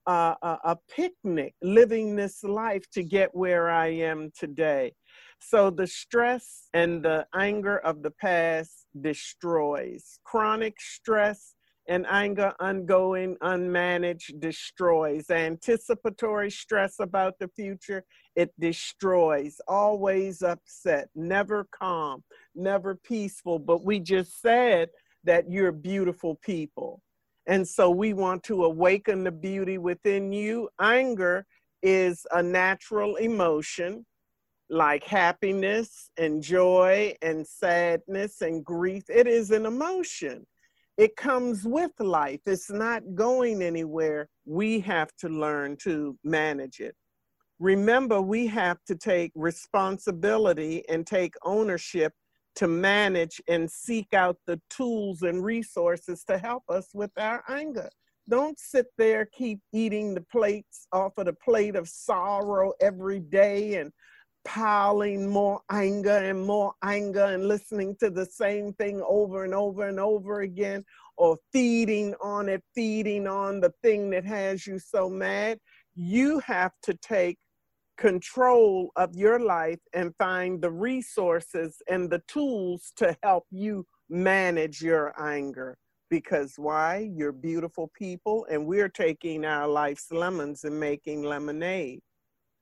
a, 0.07 0.59
a 0.65 0.79
picnic 0.95 1.55
living 1.63 2.17
this 2.17 2.43
life 2.45 2.85
to 2.93 3.03
get 3.03 3.35
where 3.35 3.71
I 3.71 3.89
am 3.89 4.31
today. 4.39 4.93
So 5.41 5.71
the 5.71 5.87
stress 5.87 6.69
and 6.73 7.03
the 7.03 7.27
anger 7.35 7.79
of 7.79 8.03
the 8.03 8.11
past 8.11 8.87
destroys. 9.01 10.19
Chronic 10.25 10.81
stress 10.81 11.55
and 11.87 12.07
anger 12.09 12.55
ongoing, 12.61 13.37
unmanaged, 13.43 14.41
destroys. 14.41 15.29
Anticipatory 15.31 16.51
stress 16.51 16.95
about 16.99 17.39
the 17.39 17.49
future, 17.49 18.05
it 18.37 18.53
destroys. 18.59 19.61
Always 19.69 20.43
upset, 20.43 21.09
never 21.15 21.67
calm, 21.79 22.25
never 22.55 22.95
peaceful. 22.95 23.59
But 23.59 23.85
we 23.85 24.01
just 24.01 24.41
said 24.41 24.89
that 25.25 25.51
you're 25.51 25.73
beautiful 25.73 26.37
people. 26.37 27.03
And 27.47 27.67
so 27.67 27.91
we 27.91 28.13
want 28.13 28.43
to 28.45 28.65
awaken 28.65 29.25
the 29.25 29.33
beauty 29.33 29.79
within 29.79 30.33
you. 30.33 30.69
Anger 30.81 31.47
is 31.83 32.27
a 32.33 32.43
natural 32.43 33.17
emotion 33.17 34.07
like 34.71 35.05
happiness 35.05 36.11
and 36.17 36.43
joy 36.43 37.15
and 37.21 37.47
sadness 37.47 38.41
and 38.41 38.65
grief. 38.65 39.05
It 39.09 39.27
is 39.27 39.51
an 39.51 39.67
emotion 39.67 40.47
it 40.97 41.17
comes 41.17 41.65
with 41.65 41.91
life. 41.99 42.41
It's 42.47 42.71
not 42.71 43.03
going 43.15 43.63
anywhere. 43.63 44.29
We 44.45 44.81
have 44.81 45.11
to 45.17 45.29
learn 45.29 45.77
to 45.79 46.17
manage 46.23 46.81
it. 46.81 46.95
Remember, 47.59 48.21
we 48.21 48.47
have 48.49 48.79
to 48.87 48.95
take 48.95 49.33
responsibility 49.35 50.89
and 50.89 51.07
take 51.07 51.35
ownership 51.45 52.13
to 52.57 52.69
manage 52.69 53.41
and 53.49 53.71
seek 53.71 54.15
out 54.15 54.37
the 54.47 54.61
tools 54.71 55.23
and 55.23 55.45
resources 55.45 56.25
to 56.25 56.39
help 56.39 56.63
us 56.69 56.89
with 56.95 57.11
our 57.19 57.43
anger. 57.49 57.89
Don't 58.29 58.59
sit 58.59 58.87
there, 58.97 59.27
keep 59.27 59.61
eating 59.73 60.15
the 60.15 60.23
plates 60.23 60.87
off 60.93 61.13
of 61.19 61.27
the 61.27 61.35
plate 61.35 61.77
of 61.77 61.89
sorrow 61.89 62.73
every 62.81 63.21
day 63.21 63.75
and 63.75 63.93
piling 64.45 65.29
more 65.29 65.61
anger 65.71 66.19
and 66.19 66.47
more 66.47 66.73
anger 66.83 67.25
and 67.25 67.49
listening 67.49 67.97
to 68.01 68.11
the 68.11 68.27
same 68.27 68.73
thing 68.75 69.03
over 69.07 69.45
and 69.45 69.55
over 69.55 69.89
and 69.89 69.99
over 69.99 70.41
again, 70.41 70.85
or 71.17 71.37
feeding 71.53 72.15
on 72.23 72.49
it, 72.49 72.63
feeding 72.75 73.27
on 73.27 73.61
the 73.61 73.73
thing 73.83 74.11
that 74.11 74.25
has 74.25 74.67
you 74.67 74.79
so 74.79 75.09
mad. 75.09 75.59
You 75.95 76.41
have 76.41 76.73
to 76.83 76.95
take 76.95 77.39
control 77.97 78.91
of 78.97 79.15
your 79.15 79.39
life 79.39 79.81
and 79.93 80.15
find 80.19 80.61
the 80.61 80.71
resources 80.71 81.81
and 81.89 82.11
the 82.11 82.23
tools 82.29 82.93
to 82.97 83.17
help 83.23 83.47
you 83.51 83.87
manage 84.09 84.83
your 84.83 85.15
anger. 85.21 85.79
Because 86.11 86.55
why? 86.57 87.09
You're 87.13 87.33
beautiful 87.33 87.91
people, 87.97 88.47
and 88.51 88.67
we're 88.67 88.89
taking 88.89 89.45
our 89.45 89.67
life's 89.67 90.13
lemons 90.13 90.65
and 90.65 90.79
making 90.79 91.23
lemonade. 91.23 92.01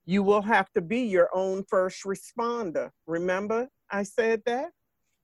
You 0.05 0.23
will 0.23 0.43
have 0.43 0.71
to 0.73 0.81
be 0.81 1.03
your 1.03 1.29
own 1.35 1.65
first 1.69 2.05
responder. 2.05 2.91
Remember, 3.07 3.69
I 3.91 4.05
said 4.05 4.43
that? 4.47 4.71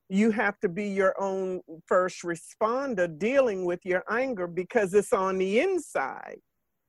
You 0.08 0.30
have 0.30 0.58
to 0.60 0.68
be 0.68 0.88
your 0.88 1.14
own 1.20 1.60
first 1.86 2.22
responder 2.22 3.18
dealing 3.18 3.64
with 3.64 3.84
your 3.84 4.04
anger 4.10 4.46
because 4.46 4.94
it's 4.94 5.12
on 5.12 5.38
the 5.38 5.60
inside. 5.60 6.38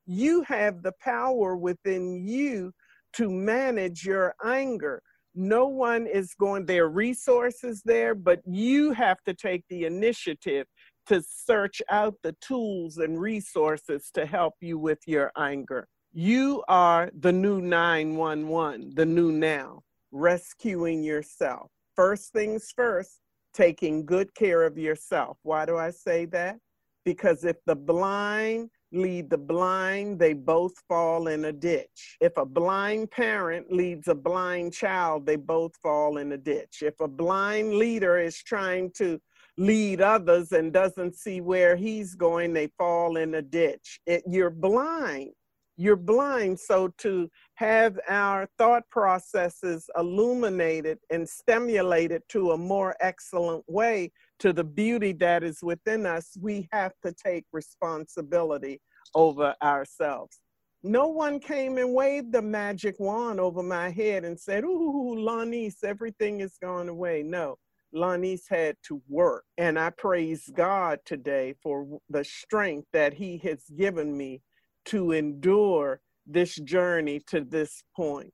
You 0.06 0.42
have 0.42 0.82
the 0.82 0.92
power 1.00 1.56
within 1.56 2.26
you 2.26 2.72
to 3.14 3.30
manage 3.30 4.04
your 4.04 4.34
anger. 4.44 5.02
No 5.34 5.66
one 5.66 6.06
is 6.06 6.34
going, 6.34 6.66
there 6.66 6.88
resources 6.88 7.82
there, 7.84 8.14
but 8.14 8.40
you 8.44 8.92
have 8.92 9.18
to 9.26 9.34
take 9.34 9.64
the 9.68 9.84
initiative 9.84 10.66
to 11.06 11.22
search 11.22 11.80
out 11.90 12.14
the 12.22 12.34
tools 12.40 12.98
and 12.98 13.20
resources 13.20 14.10
to 14.14 14.26
help 14.26 14.54
you 14.60 14.78
with 14.78 14.98
your 15.06 15.30
anger. 15.38 15.86
You 16.12 16.64
are 16.68 17.10
the 17.18 17.32
new 17.32 17.60
911, 17.60 18.94
the 18.96 19.06
new 19.06 19.30
now, 19.30 19.82
rescuing 20.10 21.04
yourself. 21.04 21.70
First 21.94 22.32
things 22.32 22.72
first, 22.74 23.20
taking 23.54 24.04
good 24.04 24.34
care 24.34 24.64
of 24.64 24.76
yourself. 24.78 25.38
Why 25.42 25.66
do 25.66 25.76
I 25.76 25.90
say 25.90 26.24
that? 26.26 26.56
Because 27.04 27.44
if 27.44 27.56
the 27.66 27.76
blind 27.76 28.70
lead 28.92 29.30
the 29.30 29.38
blind, 29.38 30.18
they 30.18 30.32
both 30.32 30.72
fall 30.88 31.28
in 31.28 31.44
a 31.46 31.52
ditch. 31.52 32.16
If 32.20 32.36
a 32.36 32.44
blind 32.44 33.10
parent 33.10 33.72
leads 33.72 34.08
a 34.08 34.14
blind 34.14 34.72
child, 34.72 35.26
they 35.26 35.36
both 35.36 35.76
fall 35.82 36.18
in 36.18 36.32
a 36.32 36.38
ditch. 36.38 36.82
If 36.82 37.00
a 37.00 37.08
blind 37.08 37.74
leader 37.74 38.18
is 38.18 38.42
trying 38.42 38.90
to 38.92 39.20
lead 39.56 40.00
others 40.00 40.52
and 40.52 40.72
doesn't 40.72 41.14
see 41.14 41.40
where 41.40 41.76
he's 41.76 42.14
going, 42.14 42.52
they 42.52 42.68
fall 42.78 43.16
in 43.16 43.34
a 43.34 43.42
ditch. 43.42 44.00
It, 44.06 44.22
you're 44.26 44.50
blind. 44.50 45.32
You're 45.76 45.96
blind. 45.96 46.58
So 46.60 46.88
to 46.98 47.30
have 47.54 47.98
our 48.08 48.48
thought 48.58 48.82
processes 48.90 49.88
illuminated 49.96 50.98
and 51.10 51.28
stimulated 51.28 52.22
to 52.30 52.52
a 52.52 52.56
more 52.56 52.96
excellent 53.00 53.64
way 53.68 54.12
to 54.40 54.52
the 54.52 54.64
beauty 54.64 55.12
that 55.12 55.42
is 55.44 55.62
within 55.62 56.06
us, 56.06 56.36
we 56.40 56.68
have 56.72 56.92
to 57.04 57.12
take 57.12 57.44
responsibility 57.52 58.80
over 59.14 59.54
ourselves. 59.62 60.40
No 60.82 61.08
one 61.08 61.38
came 61.40 61.76
and 61.76 61.92
waved 61.92 62.32
the 62.32 62.40
magic 62.40 62.96
wand 62.98 63.38
over 63.38 63.62
my 63.62 63.90
head 63.90 64.24
and 64.24 64.40
said, 64.40 64.64
Ooh, 64.64 65.14
Lonise, 65.14 65.84
everything 65.84 66.40
is 66.40 66.56
gone 66.60 66.88
away. 66.88 67.22
No, 67.22 67.56
Lonise 67.94 68.48
had 68.48 68.76
to 68.84 69.02
work. 69.06 69.44
And 69.58 69.78
I 69.78 69.90
praise 69.90 70.50
God 70.56 71.00
today 71.04 71.54
for 71.62 72.00
the 72.08 72.24
strength 72.24 72.88
that 72.94 73.12
He 73.12 73.36
has 73.44 73.64
given 73.76 74.16
me 74.16 74.40
to 74.86 75.12
endure 75.12 76.00
this 76.26 76.54
journey 76.54 77.20
to 77.26 77.42
this 77.42 77.82
point. 77.94 78.32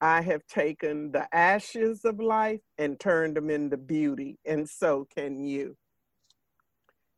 I 0.00 0.22
have 0.22 0.46
taken 0.46 1.12
the 1.12 1.28
ashes 1.34 2.04
of 2.04 2.20
life 2.20 2.60
and 2.78 2.98
turned 2.98 3.36
them 3.36 3.50
into 3.50 3.76
beauty, 3.76 4.38
and 4.46 4.68
so 4.68 5.06
can 5.14 5.44
you. 5.44 5.76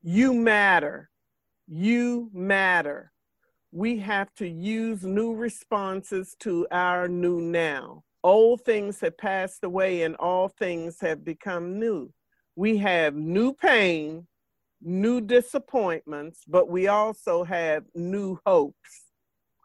You 0.03 0.35
matter. 0.35 1.09
You 1.69 2.29
matter. 2.33 3.13
We 3.71 3.99
have 4.01 4.35
to 4.35 4.49
use 4.49 5.05
new 5.05 5.33
responses 5.33 6.35
to 6.41 6.67
our 6.73 7.07
new 7.07 7.41
now. 7.41 8.03
Old 8.25 8.63
things 8.65 9.01
have 9.01 9.17
passed 9.17 9.63
away 9.63 10.03
and 10.03 10.17
all 10.17 10.49
things 10.49 11.01
have 11.01 11.25
become 11.25 11.79
new. 11.79 12.13
We 12.57 12.79
have 12.79 13.15
new 13.15 13.55
pain, 13.55 14.27
new 14.83 15.21
disappointments, 15.21 16.41
but 16.47 16.69
we 16.69 16.89
also 16.89 17.45
have 17.45 17.85
new 17.95 18.39
hopes. 18.45 19.07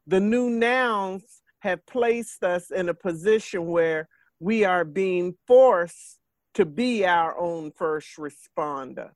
The 0.06 0.20
new 0.20 0.50
nouns 0.50 1.42
have 1.60 1.86
placed 1.86 2.44
us 2.44 2.72
in 2.72 2.90
a 2.90 2.94
position 2.94 3.68
where 3.68 4.08
we 4.40 4.64
are 4.64 4.86
being 4.86 5.36
forced 5.48 6.20
to 6.54 6.66
be 6.66 7.06
our 7.06 7.38
own 7.38 7.72
first 7.72 8.18
responder. 8.18 9.12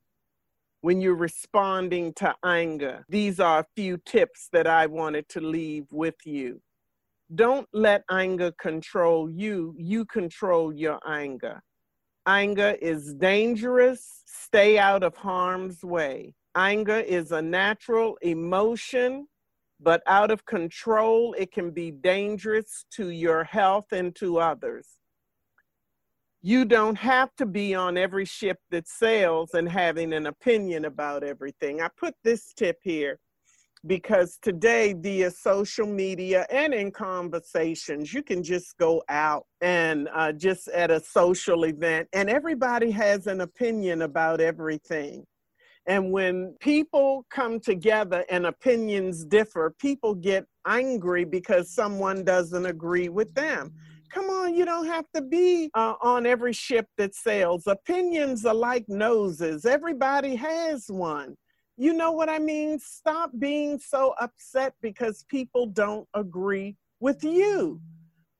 When 0.80 1.00
you're 1.00 1.14
responding 1.14 2.12
to 2.14 2.34
anger, 2.44 3.04
these 3.08 3.38
are 3.38 3.60
a 3.60 3.66
few 3.76 3.98
tips 3.98 4.48
that 4.52 4.66
I 4.66 4.86
wanted 4.86 5.28
to 5.30 5.40
leave 5.40 5.86
with 5.90 6.16
you. 6.24 6.60
Don't 7.34 7.68
let 7.72 8.02
anger 8.10 8.52
control 8.52 9.30
you, 9.30 9.74
you 9.78 10.04
control 10.04 10.72
your 10.72 10.98
anger. 11.06 11.62
Anger 12.26 12.76
is 12.82 13.14
dangerous, 13.14 14.22
stay 14.26 14.78
out 14.78 15.02
of 15.02 15.16
harm's 15.16 15.82
way. 15.82 16.34
Anger 16.54 16.98
is 16.98 17.32
a 17.32 17.40
natural 17.40 18.18
emotion 18.20 19.26
but 19.82 20.02
out 20.06 20.30
of 20.30 20.44
control, 20.46 21.34
it 21.36 21.52
can 21.52 21.70
be 21.70 21.90
dangerous 21.90 22.84
to 22.92 23.10
your 23.10 23.44
health 23.44 23.92
and 23.92 24.14
to 24.16 24.38
others. 24.38 24.86
You 26.40 26.64
don't 26.64 26.96
have 26.98 27.34
to 27.36 27.46
be 27.46 27.74
on 27.74 27.96
every 27.96 28.24
ship 28.24 28.58
that 28.70 28.88
sails 28.88 29.54
and 29.54 29.68
having 29.68 30.12
an 30.12 30.26
opinion 30.26 30.84
about 30.84 31.22
everything. 31.22 31.80
I 31.80 31.88
put 31.96 32.14
this 32.24 32.52
tip 32.52 32.78
here 32.82 33.18
because 33.86 34.38
today, 34.40 34.92
via 34.92 35.30
social 35.30 35.86
media 35.86 36.46
and 36.50 36.72
in 36.72 36.90
conversations, 36.92 38.12
you 38.12 38.22
can 38.22 38.42
just 38.42 38.76
go 38.78 39.02
out 39.08 39.44
and 39.60 40.08
uh, 40.14 40.32
just 40.32 40.68
at 40.68 40.90
a 40.90 41.00
social 41.00 41.64
event, 41.64 42.08
and 42.12 42.30
everybody 42.30 42.90
has 42.92 43.26
an 43.26 43.40
opinion 43.40 44.02
about 44.02 44.40
everything. 44.40 45.24
And 45.86 46.12
when 46.12 46.54
people 46.60 47.26
come 47.30 47.58
together 47.58 48.24
and 48.30 48.46
opinions 48.46 49.24
differ, 49.24 49.74
people 49.78 50.14
get 50.14 50.46
angry 50.66 51.24
because 51.24 51.70
someone 51.70 52.24
doesn't 52.24 52.66
agree 52.66 53.08
with 53.08 53.34
them. 53.34 53.72
Come 54.10 54.26
on, 54.26 54.54
you 54.54 54.64
don't 54.64 54.86
have 54.86 55.06
to 55.14 55.22
be 55.22 55.70
uh, 55.74 55.94
on 56.02 56.26
every 56.26 56.52
ship 56.52 56.86
that 56.98 57.14
sails. 57.14 57.66
Opinions 57.66 58.44
are 58.44 58.54
like 58.54 58.84
noses, 58.88 59.64
everybody 59.64 60.36
has 60.36 60.88
one. 60.88 61.36
You 61.78 61.94
know 61.94 62.12
what 62.12 62.28
I 62.28 62.38
mean? 62.38 62.78
Stop 62.78 63.32
being 63.38 63.78
so 63.78 64.14
upset 64.20 64.74
because 64.82 65.24
people 65.28 65.66
don't 65.66 66.06
agree 66.14 66.76
with 67.00 67.24
you. 67.24 67.80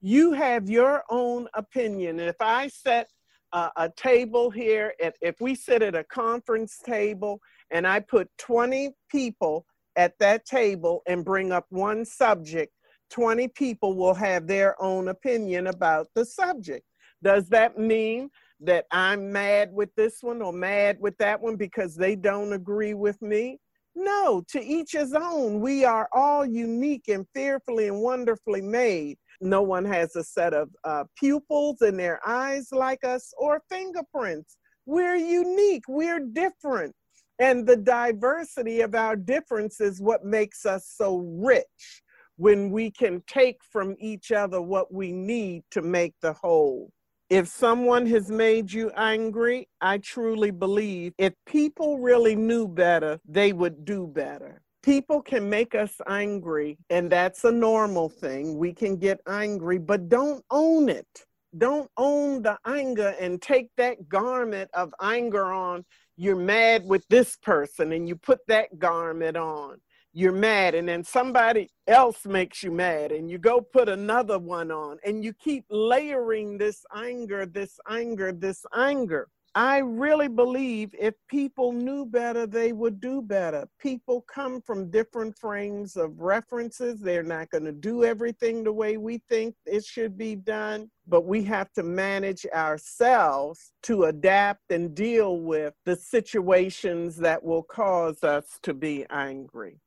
You 0.03 0.33
have 0.33 0.69
your 0.69 1.03
own 1.09 1.49
opinion. 1.55 2.21
If 2.21 2.37
I 2.41 2.69
set 2.69 3.09
a, 3.53 3.71
a 3.77 3.91
table 3.97 4.51
here, 4.51 4.95
if, 4.99 5.15
if 5.21 5.41
we 5.41 5.55
sit 5.55 5.83
at 5.83 5.95
a 5.95 6.05
conference 6.05 6.79
table 6.85 7.41
and 7.71 7.87
I 7.87 8.01
put 8.01 8.29
20 8.39 8.91
people 9.11 9.67
at 9.97 10.19
that 10.19 10.45
table 10.47 11.03
and 11.07 11.25
bring 11.25 11.53
up 11.53 11.67
one 11.71 12.05
subject, 12.05 12.73
20 13.11 13.49
people 13.49 13.95
will 13.95 14.15
have 14.15 14.47
their 14.47 14.81
own 14.83 15.09
opinion 15.09 15.67
about 15.67 16.09
the 16.15 16.25
subject. 16.25 16.85
Does 17.23 17.49
that 17.51 17.79
mean 17.79 18.31
that 18.61 18.87
I'm 18.91 19.31
mad 19.31 19.71
with 19.73 19.95
this 19.97 20.23
one 20.23 20.41
or 20.41 20.53
mad 20.53 20.97
with 21.01 21.17
that 21.19 21.41
one 21.41 21.57
because 21.57 21.95
they 21.95 22.17
don't 22.17 22.53
agree 22.53 22.95
with 22.95 23.21
me? 23.21 23.59
No, 23.95 24.43
to 24.49 24.65
each 24.65 24.93
his 24.93 25.13
own. 25.13 25.61
We 25.61 25.85
are 25.85 26.09
all 26.13 26.47
unique 26.47 27.09
and 27.09 27.27
fearfully 27.35 27.89
and 27.89 28.01
wonderfully 28.01 28.63
made. 28.63 29.19
No 29.43 29.61
one 29.61 29.85
has 29.85 30.15
a 30.15 30.23
set 30.23 30.55
of 30.55 30.69
uh, 30.85 31.03
pupils 31.19 31.83
in 31.83 31.97
their 31.97 32.21
eyes 32.25 32.69
like 32.71 33.03
us 33.03 33.35
or 33.37 33.61
fingerprints. 33.69 34.57
We're 34.87 35.17
unique, 35.17 35.83
we're 35.89 36.21
different. 36.21 36.95
And 37.41 37.67
the 37.67 37.77
diversity 37.77 38.83
of 38.83 38.95
our 38.95 39.17
difference 39.17 39.81
is 39.81 40.01
what 40.01 40.25
makes 40.25 40.65
us 40.65 40.93
so 40.97 41.17
rich 41.17 42.03
when 42.37 42.71
we 42.71 42.93
can 42.93 43.21
take 43.27 43.59
from 43.69 43.97
each 43.99 44.31
other 44.31 44.63
what 44.63 44.95
we 44.95 45.13
need 45.13 45.65
to 45.73 45.83
make 45.83 46.15
the 46.23 46.35
whole. 46.35 46.93
If 47.29 47.49
someone 47.49 48.07
has 48.07 48.31
made 48.31 48.73
you 48.73 48.93
angry, 48.97 49.69
I 49.81 49.99
truly 49.99 50.53
believe 50.53 51.15
if 51.19 51.33
people 51.47 51.99
really 51.99 52.37
knew 52.37 52.69
better, 52.69 53.19
they 53.27 53.53
would 53.53 53.85
do 53.85 54.07
better 54.07 54.63
people 54.83 55.23
can 55.23 55.49
make 55.49 55.75
us 55.75 55.95
angry, 56.09 56.79
and 56.91 57.11
that's 57.11 57.45
a 57.45 57.53
normal 57.53 58.09
thing. 58.09 58.59
We 58.59 58.73
can 58.73 58.97
get 58.97 59.21
angry, 59.29 59.79
but 59.79 60.09
don't 60.09 60.45
own 60.51 60.89
it. 60.89 61.27
Don't 61.59 61.91
own 61.97 62.43
the 62.43 62.59
anger 62.67 63.15
and 63.21 63.41
take 63.43 63.69
that 63.77 64.09
garment 64.09 64.71
of 64.75 64.95
anger 65.01 65.53
on. 65.53 65.85
You're 66.17 66.37
mad 66.37 66.85
with 66.87 67.05
this 67.09 67.37
person, 67.37 67.93
and 67.93 68.09
you 68.09 68.17
put 68.17 68.41
that 68.49 68.79
garment 68.79 69.37
on. 69.37 69.79
you're 70.15 70.33
mad 70.33 70.75
and 70.75 70.89
then 70.89 71.03
somebody 71.03 71.71
else 71.87 72.27
makes 72.27 72.63
you 72.63 72.71
mad 72.71 73.13
and 73.13 73.31
you 73.31 73.39
go 73.39 73.61
put 73.61 73.89
another 73.89 74.39
one 74.39 74.71
on 74.71 74.99
and 75.05 75.25
you 75.25 75.33
keep 75.33 75.65
layering 75.71 76.59
this 76.59 76.85
anger 76.95 77.47
this 77.47 77.79
anger 77.89 78.33
this 78.33 78.67
anger 78.75 79.29
I 79.55 79.79
really 79.79 80.29
believe 80.29 80.95
if 80.99 81.15
people 81.29 81.73
knew 81.73 82.07
better, 82.07 82.47
they 82.47 82.73
would 82.73 83.01
do 83.01 83.21
better. 83.21 83.69
People 83.79 84.23
come 84.23 84.63
from 84.63 84.91
different 84.91 85.39
frames 85.39 85.97
of 85.97 86.21
references. 86.21 87.01
They're 87.01 87.23
not 87.23 87.51
going 87.51 87.65
to 87.65 87.73
do 87.73 88.03
everything 88.03 88.65
the 88.65 88.73
way 88.73 88.97
we 88.97 89.21
think 89.29 89.55
it 89.67 89.85
should 89.85 90.17
be 90.17 90.37
done, 90.37 90.91
but 91.07 91.27
we 91.27 91.45
have 91.45 91.71
to 91.75 91.83
manage 91.83 92.47
ourselves 92.55 93.73
to 93.83 94.05
adapt 94.05 94.71
and 94.71 94.95
deal 94.95 95.37
with 95.37 95.75
the 95.85 95.97
situations 95.97 97.17
that 97.19 97.43
will 97.45 97.65
cause 97.65 98.25
us 98.25 98.59
to 98.63 98.73
be 98.73 99.05
angry. 99.11 99.79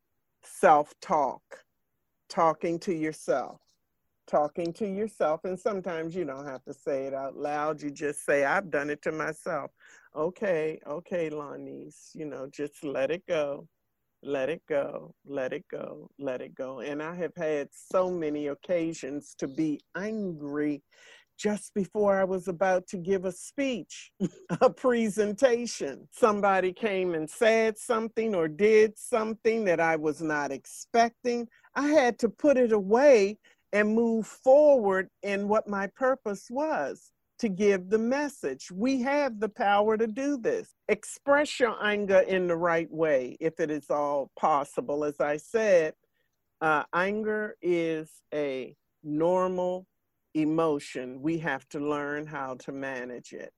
Self 0.43 0.93
talk, 1.01 1.41
talking 2.30 2.78
to 2.80 2.93
yourself 2.93 3.64
talking 4.28 4.74
to 4.74 4.88
yourself. 4.88 5.42
And 5.46 5.60
sometimes 5.60 6.16
you 6.16 6.26
don't 6.26 6.48
have 6.48 6.64
to 6.66 6.74
say 6.74 7.06
it 7.06 7.14
out 7.14 7.38
loud. 7.38 7.82
You 7.82 7.92
just 7.92 8.26
say, 8.26 8.46
I've 8.46 8.72
done 8.72 8.90
it 8.90 9.02
to 9.04 9.12
myself. 9.12 9.72
Okay, 10.16 10.80
okay, 10.88 11.30
Lonise, 11.30 12.12
you 12.14 12.26
know, 12.26 12.48
just 12.52 12.84
let 12.84 13.12
it 13.12 13.24
go. 13.28 13.68
Let 14.24 14.50
it 14.50 14.64
go, 14.68 15.14
let 15.26 15.54
it 15.54 15.66
go, 15.70 16.10
let 16.18 16.42
it 16.42 16.56
go. 16.56 16.80
And 16.80 17.04
I 17.04 17.14
have 17.16 17.36
had 17.38 17.70
so 17.72 18.10
many 18.10 18.48
occasions 18.48 19.36
to 19.38 19.48
be 19.48 19.82
angry 19.96 20.82
just 21.38 21.74
before 21.74 22.20
I 22.20 22.24
was 22.24 22.48
about 22.48 22.88
to 22.88 22.98
give 22.98 23.26
a 23.26 23.32
speech, 23.32 24.12
a 24.62 24.70
presentation. 24.70 26.08
Somebody 26.12 26.74
came 26.74 27.14
and 27.14 27.30
said 27.30 27.78
something 27.78 28.34
or 28.34 28.48
did 28.48 28.98
something 28.98 29.66
that 29.66 29.80
I 29.80 29.96
was 29.96 30.22
not 30.22 30.52
expecting. 30.52 31.48
I 31.76 31.90
had 31.90 32.18
to 32.20 32.30
put 32.30 32.58
it 32.58 32.72
away 32.72 33.38
and 33.76 33.94
move 33.94 34.26
forward 34.26 35.10
in 35.22 35.50
what 35.50 35.68
my 35.68 35.86
purpose 35.86 36.48
was 36.50 37.12
to 37.40 37.50
give 37.50 37.90
the 37.90 37.98
message. 37.98 38.72
We 38.72 39.02
have 39.02 39.42
the 39.42 39.50
power 39.50 39.98
to 39.98 40.08
do 40.08 40.38
this. 40.38 40.74
Express 40.88 41.60
your 41.60 41.76
anger 41.86 42.20
in 42.20 42.48
the 42.48 42.56
right 42.56 42.90
way 42.90 43.36
if 43.42 43.60
it 43.60 43.70
is 43.70 43.90
all 43.90 44.32
possible. 44.40 45.04
As 45.04 45.20
I 45.20 45.36
said, 45.36 45.94
uh, 46.62 46.84
anger 46.94 47.58
is 47.62 48.10
a 48.34 48.78
normal 49.04 49.86
emotion. 50.34 51.22
We 51.22 51.38
have 51.40 51.68
to 51.70 51.80
learn 51.82 52.28
how 52.28 52.56
to 52.60 52.72
manage 52.72 53.34
it. 53.34 53.52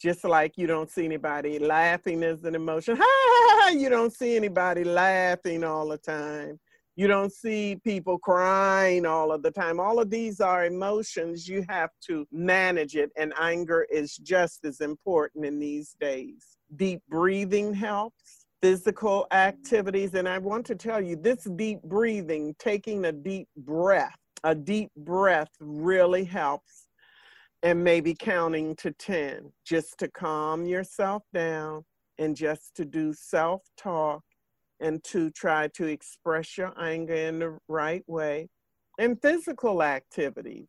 Just 0.00 0.22
like 0.22 0.56
you 0.56 0.68
don't 0.68 0.88
see 0.88 1.04
anybody 1.04 1.58
laughing 1.58 2.22
as 2.22 2.44
an 2.44 2.54
emotion. 2.54 2.96
you 3.72 3.88
don't 3.88 4.12
see 4.12 4.36
anybody 4.36 4.84
laughing 4.84 5.64
all 5.64 5.88
the 5.88 5.98
time. 5.98 6.60
You 6.96 7.08
don't 7.08 7.32
see 7.32 7.76
people 7.82 8.18
crying 8.18 9.04
all 9.04 9.32
of 9.32 9.42
the 9.42 9.50
time. 9.50 9.80
All 9.80 9.98
of 9.98 10.10
these 10.10 10.40
are 10.40 10.64
emotions. 10.64 11.48
You 11.48 11.64
have 11.68 11.90
to 12.06 12.24
manage 12.30 12.94
it, 12.94 13.10
and 13.16 13.32
anger 13.40 13.84
is 13.90 14.16
just 14.16 14.64
as 14.64 14.80
important 14.80 15.44
in 15.44 15.58
these 15.58 15.96
days. 15.98 16.56
Deep 16.76 17.02
breathing 17.08 17.74
helps, 17.74 18.46
physical 18.62 19.26
activities. 19.32 20.14
And 20.14 20.28
I 20.28 20.38
want 20.38 20.64
to 20.66 20.76
tell 20.76 21.00
you 21.00 21.16
this 21.16 21.48
deep 21.56 21.82
breathing, 21.82 22.54
taking 22.60 23.06
a 23.06 23.12
deep 23.12 23.48
breath, 23.56 24.16
a 24.44 24.54
deep 24.54 24.90
breath 24.96 25.50
really 25.58 26.24
helps. 26.24 26.86
And 27.64 27.82
maybe 27.82 28.14
counting 28.14 28.76
to 28.76 28.92
10 28.92 29.50
just 29.64 29.96
to 29.98 30.08
calm 30.08 30.66
yourself 30.66 31.22
down 31.32 31.82
and 32.18 32.36
just 32.36 32.74
to 32.76 32.84
do 32.84 33.14
self 33.14 33.62
talk 33.78 34.22
and 34.80 35.02
to 35.04 35.30
try 35.30 35.68
to 35.68 35.86
express 35.86 36.58
your 36.58 36.72
anger 36.80 37.14
in 37.14 37.38
the 37.38 37.58
right 37.68 38.02
way. 38.06 38.48
And 38.98 39.20
physical 39.20 39.82
activities, 39.82 40.68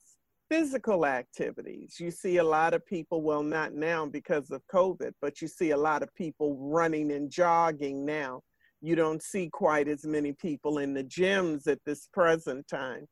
physical 0.50 1.06
activities. 1.06 1.98
You 2.00 2.12
see 2.12 2.38
a 2.38 2.44
lot 2.44 2.74
of 2.74 2.86
people, 2.86 3.22
well, 3.22 3.44
not 3.44 3.74
now 3.74 4.06
because 4.06 4.52
of 4.52 4.62
COVID, 4.74 5.12
but 5.22 5.42
you 5.42 5.48
see 5.48 5.72
a 5.72 5.78
lot 5.78 6.04
of 6.04 6.14
people 6.16 6.58
running 6.60 7.12
and 7.12 7.30
jogging 7.30 8.06
now. 8.06 8.42
You 8.82 8.96
don't 8.96 9.22
see 9.22 9.50
quite 9.52 9.88
as 9.88 10.06
many 10.06 10.34
people 10.34 10.80
in 10.80 10.94
the 10.94 11.04
gyms 11.04 11.68
at 11.68 11.80
this 11.86 12.08
present 12.14 12.68
time. 12.68 13.06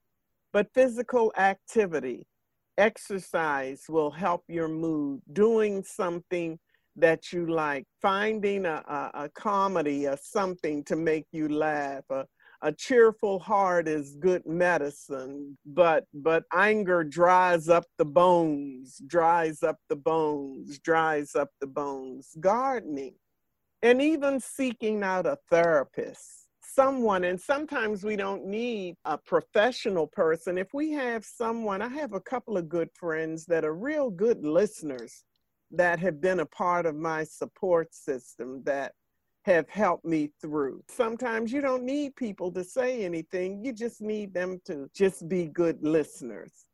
But 0.52 0.68
physical 0.74 1.34
activity, 1.38 2.28
exercise 2.78 3.84
will 3.90 4.12
help 4.12 4.44
your 4.48 4.68
mood. 4.68 5.22
Doing 5.32 5.84
something 5.84 6.60
that 6.96 7.32
you 7.32 7.48
like, 7.48 7.86
finding 8.02 8.66
a, 8.66 8.84
a, 8.88 9.24
a 9.26 9.30
comedy 9.30 10.08
or 10.08 10.18
something 10.22 10.84
to 10.86 10.96
make 10.96 11.26
you 11.32 11.50
laugh. 11.50 12.04
A, 12.10 12.26
a 12.62 12.72
cheerful 12.72 13.40
heart 13.40 13.90
is 13.90 14.16
good 14.16 14.46
medicine, 14.46 15.58
but 15.66 16.06
but 16.14 16.44
anger 16.54 17.04
dries 17.04 17.68
up 17.68 17.86
the 17.98 18.06
bones, 18.06 19.02
dries 19.06 19.64
up 19.64 19.78
the 19.90 19.98
bones, 19.98 20.80
dries 20.80 21.36
up 21.36 21.50
the 21.60 21.68
bones. 21.68 22.36
Gardening, 22.40 23.16
and 23.82 24.02
even 24.02 24.40
seeking 24.40 25.04
out 25.04 25.26
a 25.26 25.38
therapist, 25.50 26.48
someone. 26.62 27.26
And 27.26 27.40
sometimes 27.40 28.06
we 28.06 28.16
don't 28.16 28.46
need 28.46 28.96
a 29.04 29.18
professional 29.18 30.08
person. 30.08 30.58
If 30.58 30.70
we 30.74 30.92
have 30.92 31.26
someone, 31.26 31.82
I 31.82 31.90
have 31.90 32.14
a 32.14 32.22
couple 32.22 32.56
of 32.56 32.70
good 32.70 32.90
friends 32.94 33.46
that 33.48 33.66
are 33.66 33.76
real 33.76 34.10
good 34.10 34.46
listeners 34.46 35.26
that 35.74 36.00
have 36.00 36.22
been 36.22 36.40
a 36.40 36.46
part 36.46 36.86
of 36.86 36.96
my 36.96 37.24
support 37.24 37.94
system 37.94 38.64
that 38.64 38.94
have 39.44 39.68
helped 39.70 40.06
me 40.06 40.30
through. 40.42 40.82
Sometimes 40.88 41.52
you 41.52 41.60
don't 41.60 41.84
need 41.84 42.16
people 42.16 42.52
to 42.54 42.64
say 42.64 43.04
anything, 43.04 43.64
you 43.64 43.74
just 43.74 44.02
need 44.02 44.34
them 44.34 44.62
to 44.66 44.90
just 44.96 45.28
be 45.28 45.48
good 45.48 45.78
listeners. 45.82 46.66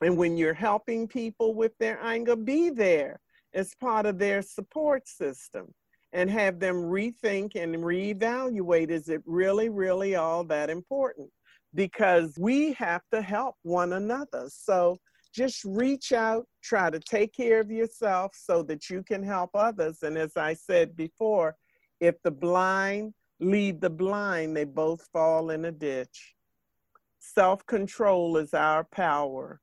And 0.00 0.16
when 0.16 0.36
you're 0.36 0.54
helping 0.54 1.06
people 1.06 1.54
with 1.54 1.72
their 1.78 2.02
anger, 2.02 2.36
be 2.36 2.70
there 2.70 3.20
as 3.52 3.74
part 3.80 4.06
of 4.06 4.18
their 4.18 4.42
support 4.42 5.06
system 5.06 5.72
and 6.12 6.30
have 6.30 6.58
them 6.58 6.76
rethink 6.76 7.54
and 7.54 7.76
reevaluate 7.76 8.90
is 8.90 9.08
it 9.08 9.22
really, 9.26 9.68
really 9.68 10.16
all 10.16 10.44
that 10.44 10.70
important? 10.70 11.28
Because 11.74 12.34
we 12.38 12.72
have 12.74 13.02
to 13.12 13.20
help 13.20 13.56
one 13.62 13.92
another. 13.92 14.48
So 14.48 14.98
just 15.34 15.64
reach 15.64 16.12
out, 16.12 16.46
try 16.62 16.88
to 16.88 17.00
take 17.00 17.34
care 17.34 17.60
of 17.60 17.70
yourself 17.70 18.32
so 18.34 18.62
that 18.62 18.88
you 18.88 19.02
can 19.02 19.22
help 19.22 19.50
others. 19.54 20.02
And 20.02 20.16
as 20.16 20.36
I 20.36 20.54
said 20.54 20.96
before, 20.96 21.56
if 22.00 22.22
the 22.22 22.30
blind 22.30 23.14
lead 23.40 23.80
the 23.80 23.90
blind, 23.90 24.56
they 24.56 24.64
both 24.64 25.08
fall 25.12 25.50
in 25.50 25.64
a 25.64 25.72
ditch. 25.72 26.34
Self 27.18 27.66
control 27.66 28.36
is 28.36 28.54
our 28.54 28.84
power. 28.84 29.60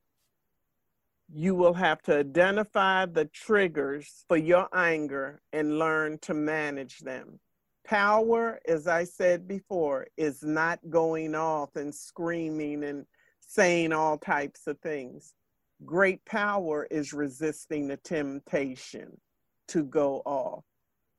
You 1.34 1.56
will 1.56 1.74
have 1.74 2.02
to 2.04 2.18
identify 2.18 3.06
the 3.06 3.26
triggers 3.26 4.26
for 4.28 4.36
your 4.36 4.68
anger 4.76 5.42
and 5.54 5.80
learn 5.80 6.18
to 6.24 6.34
manage 6.34 7.00
them. 7.00 7.40
Power, 7.86 8.60
as 8.68 8.88
I 8.88 9.06
said 9.06 9.48
before, 9.48 10.08
is 10.18 10.44
not 10.44 10.80
going 10.90 11.34
off 11.34 11.76
and 11.76 11.96
screaming 11.96 12.84
and 12.84 13.06
saying 13.40 13.94
all 13.94 14.18
types 14.18 14.68
of 14.68 14.78
things. 14.80 15.34
Great 15.86 16.24
power 16.26 16.88
is 16.91 17.13
resisting 17.13 17.88
the 17.88 17.98
temptation 17.98 19.20
to 19.67 19.84
go 19.84 20.22
off. 20.26 20.63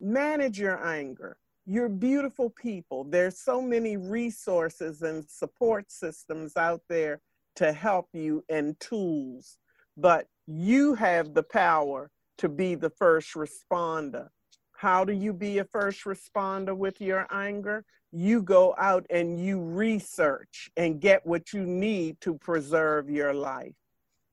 Manage 0.00 0.58
your 0.58 0.84
anger. 0.86 1.36
You're 1.66 1.88
beautiful 1.88 2.50
people. 2.50 3.04
There's 3.04 3.38
so 3.38 3.60
many 3.60 3.96
resources 3.96 5.02
and 5.02 5.24
support 5.28 5.90
systems 5.90 6.56
out 6.56 6.82
there 6.88 7.20
to 7.56 7.72
help 7.72 8.08
you 8.12 8.44
and 8.48 8.78
tools, 8.80 9.58
but 9.96 10.26
you 10.46 10.94
have 10.94 11.34
the 11.34 11.42
power 11.42 12.10
to 12.38 12.48
be 12.48 12.74
the 12.74 12.90
first 12.90 13.34
responder. 13.34 14.28
How 14.72 15.04
do 15.04 15.12
you 15.12 15.32
be 15.32 15.58
a 15.58 15.64
first 15.64 16.04
responder 16.04 16.76
with 16.76 17.00
your 17.00 17.26
anger? 17.30 17.84
You 18.10 18.42
go 18.42 18.74
out 18.78 19.06
and 19.10 19.40
you 19.40 19.60
research 19.60 20.70
and 20.76 21.00
get 21.00 21.24
what 21.24 21.52
you 21.52 21.64
need 21.64 22.20
to 22.22 22.34
preserve 22.34 23.08
your 23.08 23.32
life. 23.32 23.74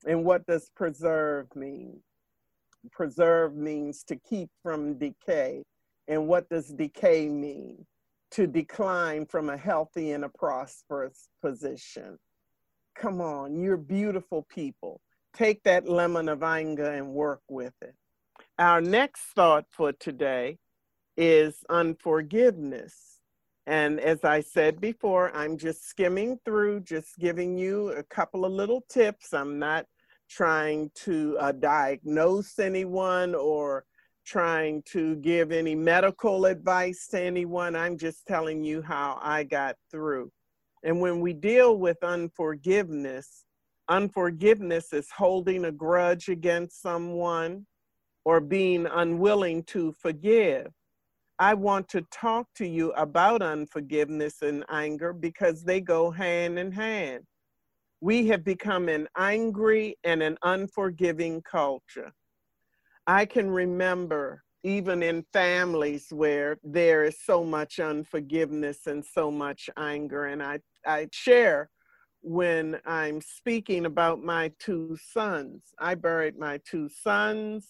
And 0.06 0.24
what 0.24 0.46
does 0.46 0.70
preserve 0.74 1.54
mean? 1.54 2.00
Preserve 2.90 3.54
means 3.54 4.02
to 4.04 4.16
keep 4.16 4.48
from 4.62 4.98
decay. 4.98 5.62
And 6.08 6.26
what 6.26 6.48
does 6.48 6.68
decay 6.68 7.28
mean? 7.28 7.86
To 8.32 8.46
decline 8.46 9.26
from 9.26 9.50
a 9.50 9.56
healthy 9.56 10.12
and 10.12 10.24
a 10.24 10.28
prosperous 10.28 11.28
position. 11.42 12.18
Come 12.94 13.20
on, 13.20 13.56
you're 13.60 13.76
beautiful 13.76 14.46
people. 14.48 15.00
Take 15.34 15.62
that 15.64 15.88
lemon 15.88 16.28
of 16.28 16.42
anger 16.42 16.90
and 16.90 17.08
work 17.08 17.40
with 17.48 17.74
it. 17.82 17.94
Our 18.58 18.80
next 18.80 19.22
thought 19.34 19.66
for 19.70 19.92
today 19.92 20.58
is 21.16 21.64
unforgiveness. 21.68 23.09
And 23.66 24.00
as 24.00 24.24
I 24.24 24.40
said 24.40 24.80
before, 24.80 25.34
I'm 25.36 25.56
just 25.56 25.88
skimming 25.88 26.38
through, 26.44 26.80
just 26.80 27.18
giving 27.18 27.56
you 27.56 27.90
a 27.90 28.02
couple 28.02 28.44
of 28.44 28.52
little 28.52 28.82
tips. 28.88 29.32
I'm 29.32 29.58
not 29.58 29.86
trying 30.28 30.90
to 30.94 31.36
uh, 31.38 31.52
diagnose 31.52 32.58
anyone 32.58 33.34
or 33.34 33.84
trying 34.24 34.82
to 34.86 35.16
give 35.16 35.50
any 35.50 35.74
medical 35.74 36.46
advice 36.46 37.08
to 37.08 37.20
anyone. 37.20 37.74
I'm 37.74 37.98
just 37.98 38.26
telling 38.26 38.62
you 38.64 38.80
how 38.80 39.18
I 39.20 39.44
got 39.44 39.76
through. 39.90 40.30
And 40.82 41.00
when 41.00 41.20
we 41.20 41.32
deal 41.32 41.76
with 41.76 42.02
unforgiveness, 42.02 43.44
unforgiveness 43.88 44.92
is 44.92 45.08
holding 45.10 45.64
a 45.64 45.72
grudge 45.72 46.28
against 46.28 46.80
someone 46.80 47.66
or 48.24 48.40
being 48.40 48.86
unwilling 48.86 49.64
to 49.64 49.92
forgive. 49.92 50.68
I 51.40 51.54
want 51.54 51.88
to 51.88 52.02
talk 52.12 52.48
to 52.56 52.66
you 52.66 52.92
about 52.92 53.40
unforgiveness 53.40 54.42
and 54.42 54.62
anger 54.68 55.14
because 55.14 55.64
they 55.64 55.80
go 55.80 56.10
hand 56.10 56.58
in 56.58 56.70
hand. 56.70 57.24
We 58.02 58.28
have 58.28 58.44
become 58.44 58.90
an 58.90 59.08
angry 59.16 59.96
and 60.04 60.22
an 60.22 60.36
unforgiving 60.42 61.40
culture. 61.40 62.12
I 63.06 63.24
can 63.24 63.50
remember 63.50 64.42
even 64.64 65.02
in 65.02 65.24
families 65.32 66.08
where 66.10 66.58
there 66.62 67.04
is 67.04 67.16
so 67.24 67.42
much 67.42 67.80
unforgiveness 67.80 68.86
and 68.86 69.02
so 69.02 69.30
much 69.30 69.70
anger. 69.78 70.26
And 70.26 70.42
I, 70.42 70.58
I 70.86 71.08
share 71.10 71.70
when 72.20 72.78
I'm 72.84 73.22
speaking 73.22 73.86
about 73.86 74.22
my 74.22 74.52
two 74.58 74.98
sons. 75.10 75.62
I 75.78 75.94
buried 75.94 76.38
my 76.38 76.60
two 76.66 76.90
sons, 76.90 77.66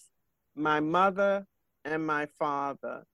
my 0.56 0.80
mother, 0.80 1.46
and 1.85 2.04
my 2.04 2.26
father. 2.37 3.04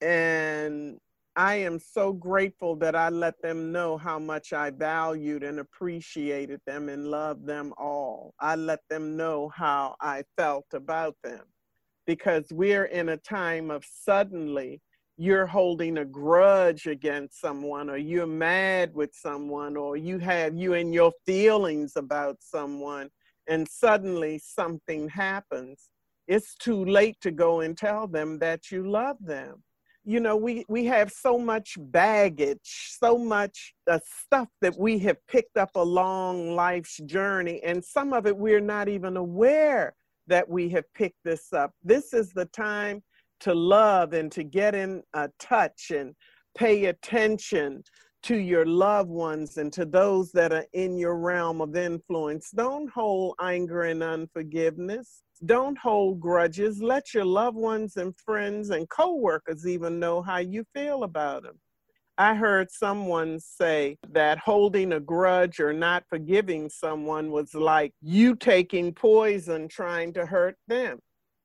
And 0.00 0.98
I 1.36 1.56
am 1.56 1.78
so 1.78 2.14
grateful 2.14 2.76
that 2.76 2.96
I 2.96 3.10
let 3.10 3.40
them 3.42 3.70
know 3.70 3.98
how 3.98 4.18
much 4.18 4.54
I 4.54 4.70
valued 4.70 5.42
and 5.42 5.58
appreciated 5.58 6.60
them 6.66 6.88
and 6.88 7.08
loved 7.08 7.46
them 7.46 7.74
all. 7.76 8.34
I 8.40 8.56
let 8.56 8.80
them 8.88 9.18
know 9.18 9.50
how 9.54 9.96
I 10.00 10.24
felt 10.36 10.66
about 10.72 11.14
them. 11.22 11.42
Because 12.06 12.46
we're 12.50 12.86
in 12.86 13.10
a 13.10 13.16
time 13.18 13.70
of 13.70 13.84
suddenly 13.84 14.80
you're 15.18 15.46
holding 15.46 15.98
a 15.98 16.04
grudge 16.04 16.86
against 16.86 17.40
someone 17.40 17.90
or 17.90 17.96
you're 17.96 18.26
mad 18.26 18.94
with 18.94 19.14
someone 19.14 19.76
or 19.76 19.96
you 19.96 20.18
have 20.18 20.54
you 20.54 20.74
and 20.74 20.94
your 20.94 21.12
feelings 21.24 21.96
about 21.96 22.36
someone 22.40 23.10
and 23.48 23.66
suddenly 23.68 24.38
something 24.38 25.08
happens. 25.08 25.90
It's 26.28 26.54
too 26.54 26.84
late 26.84 27.16
to 27.22 27.30
go 27.30 27.60
and 27.60 27.76
tell 27.76 28.06
them 28.06 28.38
that 28.38 28.70
you 28.70 28.88
love 28.88 29.16
them 29.20 29.62
you 30.06 30.20
know 30.20 30.36
we 30.36 30.64
we 30.68 30.84
have 30.84 31.10
so 31.10 31.36
much 31.36 31.76
baggage 31.78 32.94
so 32.98 33.18
much 33.18 33.74
uh, 33.90 33.98
stuff 34.24 34.48
that 34.60 34.78
we 34.78 34.98
have 34.98 35.16
picked 35.26 35.56
up 35.56 35.70
along 35.74 36.54
life's 36.54 36.98
journey 37.06 37.60
and 37.64 37.84
some 37.84 38.12
of 38.12 38.26
it 38.26 38.36
we're 38.36 38.60
not 38.60 38.88
even 38.88 39.16
aware 39.16 39.94
that 40.26 40.48
we 40.48 40.68
have 40.70 40.84
picked 40.94 41.22
this 41.24 41.52
up. 41.52 41.72
This 41.82 42.12
is 42.12 42.32
the 42.32 42.46
time 42.46 43.02
to 43.40 43.54
love 43.54 44.12
and 44.12 44.30
to 44.32 44.42
get 44.42 44.74
in 44.74 45.02
a 45.14 45.28
touch 45.38 45.90
and 45.94 46.14
pay 46.56 46.86
attention 46.86 47.82
to 48.22 48.36
your 48.36 48.66
loved 48.66 49.10
ones 49.10 49.56
and 49.56 49.72
to 49.72 49.84
those 49.84 50.32
that 50.32 50.52
are 50.52 50.64
in 50.72 50.96
your 50.96 51.16
realm 51.16 51.60
of 51.60 51.76
influence. 51.76 52.50
Don't 52.50 52.90
hold 52.90 53.36
anger 53.40 53.82
and 53.82 54.02
unforgiveness. 54.02 55.22
Don't 55.44 55.76
hold 55.76 56.20
grudges. 56.20 56.80
Let 56.80 57.12
your 57.12 57.24
loved 57.24 57.56
ones 57.56 57.96
and 57.96 58.16
friends 58.16 58.70
and 58.70 58.88
coworkers 58.88 59.66
even 59.66 60.00
know 60.00 60.22
how 60.22 60.38
you 60.38 60.64
feel 60.72 61.02
about 61.02 61.42
them. 61.42 61.58
I 62.18 62.34
heard 62.34 62.70
someone 62.70 63.38
say 63.38 63.98
that 64.12 64.38
holding 64.38 64.92
a 64.92 65.00
grudge 65.00 65.60
or 65.60 65.74
not 65.74 66.04
forgiving 66.08 66.70
someone 66.70 67.30
was 67.30 67.54
like 67.54 67.92
you 68.00 68.34
taking 68.34 68.94
poison 68.94 69.68
trying 69.68 70.14
to 70.14 70.24
hurt 70.24 70.56
them. 70.66 71.00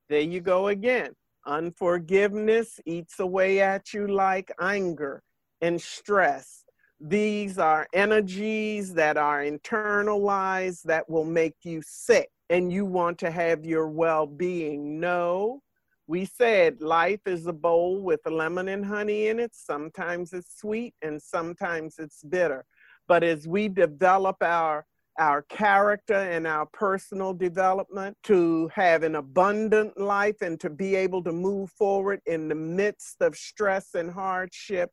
There 0.08 0.22
you 0.22 0.40
go 0.40 0.70
again. 0.70 1.12
Unforgiveness 1.46 2.80
eats 2.86 3.20
away 3.20 3.60
at 3.60 3.94
you 3.94 4.08
like 4.08 4.52
anger 4.62 5.22
and 5.60 5.82
stress. 5.82 6.64
These 7.02 7.58
are 7.58 7.88
energies 7.94 8.94
that 8.94 9.18
are 9.18 9.42
internalized 9.44 10.84
that 10.84 11.10
will 11.10 11.26
make 11.26 11.56
you 11.64 11.82
sick 11.84 12.30
and 12.52 12.72
you 12.72 12.84
want 12.84 13.18
to 13.20 13.32
have 13.32 13.66
your 13.66 13.88
well 13.88 14.28
being. 14.28 15.00
No, 15.00 15.62
we 16.06 16.26
said 16.26 16.82
life 16.82 17.22
is 17.26 17.48
a 17.48 17.54
bowl 17.54 18.02
with 18.02 18.20
lemon 18.26 18.68
and 18.68 18.86
honey 18.86 19.28
in 19.28 19.40
it. 19.40 19.52
Sometimes 19.56 20.34
it's 20.34 20.60
sweet 20.60 20.94
and 21.02 21.22
sometimes 21.22 21.96
it's 21.98 22.22
bitter. 22.24 22.66
But 23.08 23.24
as 23.24 23.48
we 23.48 23.70
develop 23.70 24.36
our 24.42 24.86
our 25.18 25.44
character 25.44 26.16
and 26.16 26.46
our 26.48 26.66
personal 26.66 27.34
development 27.34 28.18
to 28.24 28.70
have 28.74 29.04
an 29.04 29.16
abundant 29.16 29.98
life 29.98 30.42
and 30.42 30.60
to 30.60 30.70
be 30.70 30.96
able 30.96 31.24
to 31.24 31.32
move 31.32 31.70
forward 31.70 32.20
in 32.26 32.48
the 32.48 32.56
midst 32.56 33.22
of 33.22 33.36
stress 33.36 33.94
and 33.94 34.12
hardship, 34.12 34.90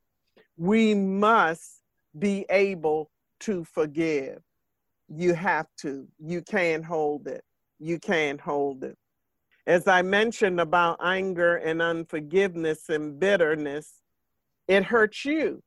we 0.56 0.94
must 0.94 1.82
be 2.18 2.46
able 2.50 3.10
to 3.40 3.64
forgive. 3.64 4.40
You 5.08 5.34
have 5.34 5.66
to. 5.80 6.06
You 6.18 6.42
can't 6.42 6.84
hold 6.84 7.26
it. 7.26 7.42
You 7.78 7.98
can't 7.98 8.40
hold 8.40 8.84
it. 8.84 8.96
As 9.66 9.86
I 9.86 10.02
mentioned 10.02 10.60
about 10.60 10.98
anger 11.02 11.56
and 11.56 11.82
unforgiveness 11.82 12.88
and 12.88 13.20
bitterness, 13.20 14.00
it 14.66 14.84
hurts 14.84 15.24
you. 15.24 15.62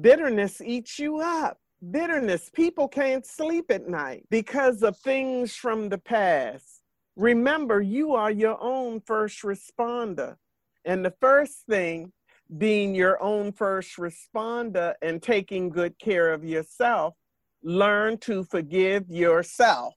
Bitterness 0.00 0.60
eats 0.60 0.98
you 0.98 1.20
up. 1.20 1.58
Bitterness, 1.90 2.50
people 2.54 2.86
can't 2.86 3.26
sleep 3.26 3.70
at 3.70 3.88
night 3.88 4.24
because 4.30 4.82
of 4.82 4.96
things 4.98 5.54
from 5.54 5.88
the 5.88 5.98
past. 5.98 6.82
Remember, 7.16 7.80
you 7.80 8.14
are 8.14 8.30
your 8.30 8.56
own 8.62 9.00
first 9.00 9.42
responder. 9.42 10.36
And 10.84 11.04
the 11.04 11.14
first 11.20 11.66
thing 11.68 12.12
being 12.56 12.94
your 12.94 13.22
own 13.22 13.52
first 13.52 13.96
responder 13.96 14.94
and 15.02 15.22
taking 15.22 15.68
good 15.68 15.98
care 15.98 16.32
of 16.32 16.44
yourself, 16.44 17.14
learn 17.62 18.18
to 18.18 18.44
forgive 18.44 19.08
yourself 19.08 19.94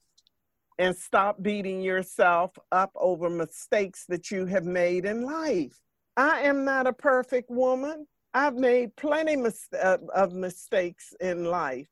and 0.78 0.96
stop 0.96 1.42
beating 1.42 1.82
yourself 1.82 2.52
up 2.72 2.92
over 2.96 3.30
mistakes 3.30 4.06
that 4.10 4.32
you 4.32 4.46
have 4.46 4.66
made 4.66 5.06
in 5.06 5.24
life. 5.24 5.80
I 6.18 6.42
am 6.42 6.66
not 6.66 6.88
a 6.88 6.94
perfect 6.94 7.50
woman. 7.50 8.08
I've 8.34 8.56
made 8.56 8.96
plenty 8.96 9.42
of 10.14 10.34
mistakes 10.34 11.14
in 11.22 11.46
life, 11.46 11.88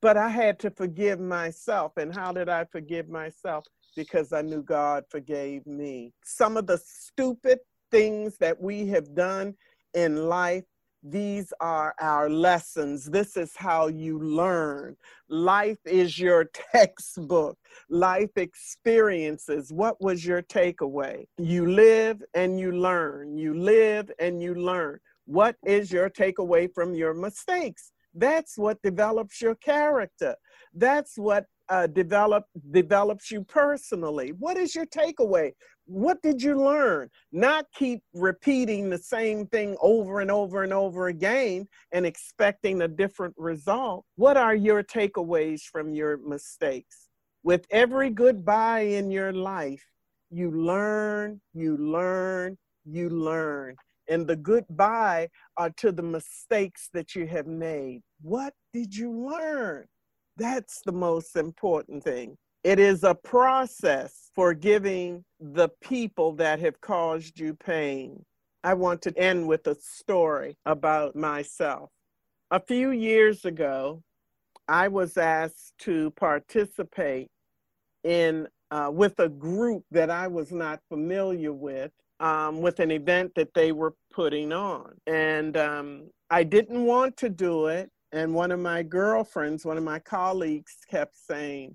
but 0.00 0.16
I 0.16 0.28
had 0.28 0.58
to 0.60 0.70
forgive 0.70 1.18
myself. 1.18 1.96
And 1.96 2.14
how 2.14 2.32
did 2.32 2.48
I 2.48 2.64
forgive 2.66 3.08
myself? 3.08 3.64
Because 3.96 4.32
I 4.32 4.42
knew 4.42 4.62
God 4.62 5.04
forgave 5.10 5.66
me. 5.66 6.12
Some 6.24 6.56
of 6.56 6.66
the 6.66 6.78
stupid 6.78 7.58
things 7.90 8.36
that 8.38 8.60
we 8.60 8.86
have 8.88 9.14
done 9.14 9.54
in 9.94 10.28
life 10.28 10.64
these 11.02 11.52
are 11.60 11.94
our 12.00 12.28
lessons. 12.28 13.04
This 13.04 13.36
is 13.36 13.54
how 13.56 13.86
you 13.86 14.18
learn. 14.18 14.96
Life 15.28 15.78
is 15.84 16.18
your 16.18 16.50
textbook. 16.72 17.56
Life 17.88 18.36
experiences. 18.36 19.72
What 19.72 20.00
was 20.00 20.24
your 20.24 20.42
takeaway? 20.42 21.24
You 21.38 21.66
live 21.70 22.22
and 22.34 22.58
you 22.58 22.72
learn. 22.72 23.36
You 23.36 23.54
live 23.54 24.10
and 24.18 24.42
you 24.42 24.54
learn. 24.54 24.98
What 25.26 25.56
is 25.64 25.92
your 25.92 26.10
takeaway 26.10 26.68
from 26.74 26.94
your 26.94 27.14
mistakes? 27.14 27.92
That's 28.14 28.58
what 28.58 28.82
develops 28.82 29.40
your 29.40 29.54
character. 29.56 30.34
That's 30.74 31.16
what 31.16 31.44
uh, 31.68 31.86
develop 31.86 32.44
develops 32.70 33.30
you 33.30 33.44
personally. 33.44 34.32
What 34.38 34.56
is 34.56 34.74
your 34.74 34.86
takeaway? 34.86 35.52
What 35.88 36.20
did 36.20 36.42
you 36.42 36.62
learn? 36.62 37.08
Not 37.32 37.64
keep 37.74 38.02
repeating 38.12 38.90
the 38.90 38.98
same 38.98 39.46
thing 39.46 39.74
over 39.80 40.20
and 40.20 40.30
over 40.30 40.62
and 40.62 40.70
over 40.70 41.08
again 41.08 41.66
and 41.92 42.04
expecting 42.04 42.82
a 42.82 42.88
different 42.88 43.34
result. 43.38 44.04
What 44.16 44.36
are 44.36 44.54
your 44.54 44.82
takeaways 44.82 45.62
from 45.62 45.94
your 45.94 46.18
mistakes? 46.18 47.08
With 47.42 47.64
every 47.70 48.10
goodbye 48.10 48.80
in 48.80 49.10
your 49.10 49.32
life, 49.32 49.82
you 50.28 50.50
learn, 50.50 51.40
you 51.54 51.78
learn, 51.78 52.58
you 52.84 53.08
learn. 53.08 53.74
And 54.10 54.26
the 54.26 54.36
goodbye 54.36 55.28
are 55.56 55.70
to 55.78 55.90
the 55.90 56.02
mistakes 56.02 56.90
that 56.92 57.14
you 57.14 57.26
have 57.28 57.46
made. 57.46 58.02
What 58.20 58.52
did 58.74 58.94
you 58.94 59.10
learn? 59.10 59.86
That's 60.36 60.82
the 60.84 60.92
most 60.92 61.34
important 61.34 62.04
thing. 62.04 62.36
It 62.62 62.78
is 62.78 63.04
a 63.04 63.14
process 63.14 64.27
for 64.38 64.54
giving 64.54 65.24
the 65.40 65.68
people 65.80 66.30
that 66.30 66.60
have 66.60 66.80
caused 66.80 67.40
you 67.40 67.52
pain. 67.54 68.24
I 68.62 68.74
want 68.74 69.02
to 69.02 69.18
end 69.18 69.48
with 69.48 69.66
a 69.66 69.74
story 69.74 70.56
about 70.64 71.16
myself. 71.16 71.90
A 72.52 72.60
few 72.60 72.92
years 72.92 73.44
ago, 73.44 74.00
I 74.68 74.86
was 74.86 75.16
asked 75.16 75.72
to 75.80 76.12
participate 76.12 77.26
in 78.04 78.46
uh, 78.70 78.92
with 78.94 79.18
a 79.18 79.28
group 79.28 79.82
that 79.90 80.08
I 80.08 80.28
was 80.28 80.52
not 80.52 80.78
familiar 80.88 81.52
with, 81.52 81.90
um, 82.20 82.60
with 82.60 82.78
an 82.78 82.92
event 82.92 83.32
that 83.34 83.54
they 83.54 83.72
were 83.72 83.94
putting 84.12 84.52
on, 84.52 84.92
and 85.08 85.56
um, 85.56 86.10
I 86.30 86.44
didn't 86.44 86.84
want 86.84 87.16
to 87.16 87.28
do 87.28 87.66
it. 87.66 87.90
And 88.12 88.32
one 88.32 88.52
of 88.52 88.60
my 88.60 88.84
girlfriends, 88.84 89.64
one 89.64 89.78
of 89.78 89.82
my 89.82 89.98
colleagues 89.98 90.76
kept 90.88 91.16
saying, 91.16 91.74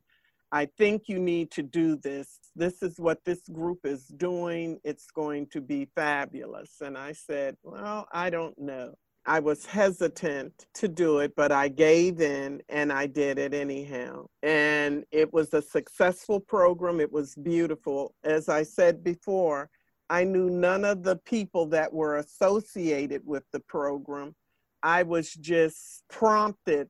I 0.53 0.67
think 0.77 1.09
you 1.09 1.17
need 1.17 1.49
to 1.53 1.63
do 1.63 1.95
this. 1.95 2.37
This 2.55 2.83
is 2.83 2.99
what 2.99 3.25
this 3.25 3.41
group 3.51 3.79
is 3.85 4.05
doing. 4.05 4.79
It's 4.83 5.07
going 5.07 5.47
to 5.47 5.61
be 5.61 5.89
fabulous. 5.95 6.75
And 6.79 6.95
I 6.95 7.13
said, 7.13 7.57
Well, 7.63 8.07
I 8.13 8.29
don't 8.29 8.55
know. 8.59 8.93
I 9.25 9.39
was 9.39 9.65
hesitant 9.65 10.67
to 10.75 10.87
do 10.87 11.19
it, 11.19 11.33
but 11.35 11.51
I 11.51 11.69
gave 11.69 12.21
in 12.21 12.61
and 12.69 12.93
I 12.93 13.07
did 13.07 13.39
it 13.39 13.55
anyhow. 13.55 14.27
And 14.43 15.05
it 15.11 15.33
was 15.33 15.55
a 15.55 15.61
successful 15.61 16.39
program. 16.39 16.99
It 16.99 17.11
was 17.11 17.33
beautiful. 17.33 18.13
As 18.23 18.47
I 18.47 18.61
said 18.61 19.03
before, 19.03 19.71
I 20.07 20.23
knew 20.23 20.51
none 20.51 20.85
of 20.85 21.01
the 21.01 21.15
people 21.15 21.65
that 21.67 21.91
were 21.91 22.17
associated 22.17 23.23
with 23.25 23.43
the 23.51 23.61
program. 23.61 24.35
I 24.83 25.01
was 25.01 25.33
just 25.33 26.03
prompted 26.11 26.89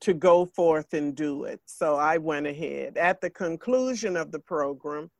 to 0.00 0.14
go 0.14 0.46
forth 0.46 0.94
and 0.94 1.14
do 1.14 1.44
it. 1.44 1.60
So 1.66 1.96
I 1.96 2.18
went 2.18 2.46
ahead. 2.46 2.96
At 2.96 3.20
the 3.20 3.30
conclusion 3.30 4.16
of 4.16 4.32
the 4.32 4.38
program, 4.38 5.10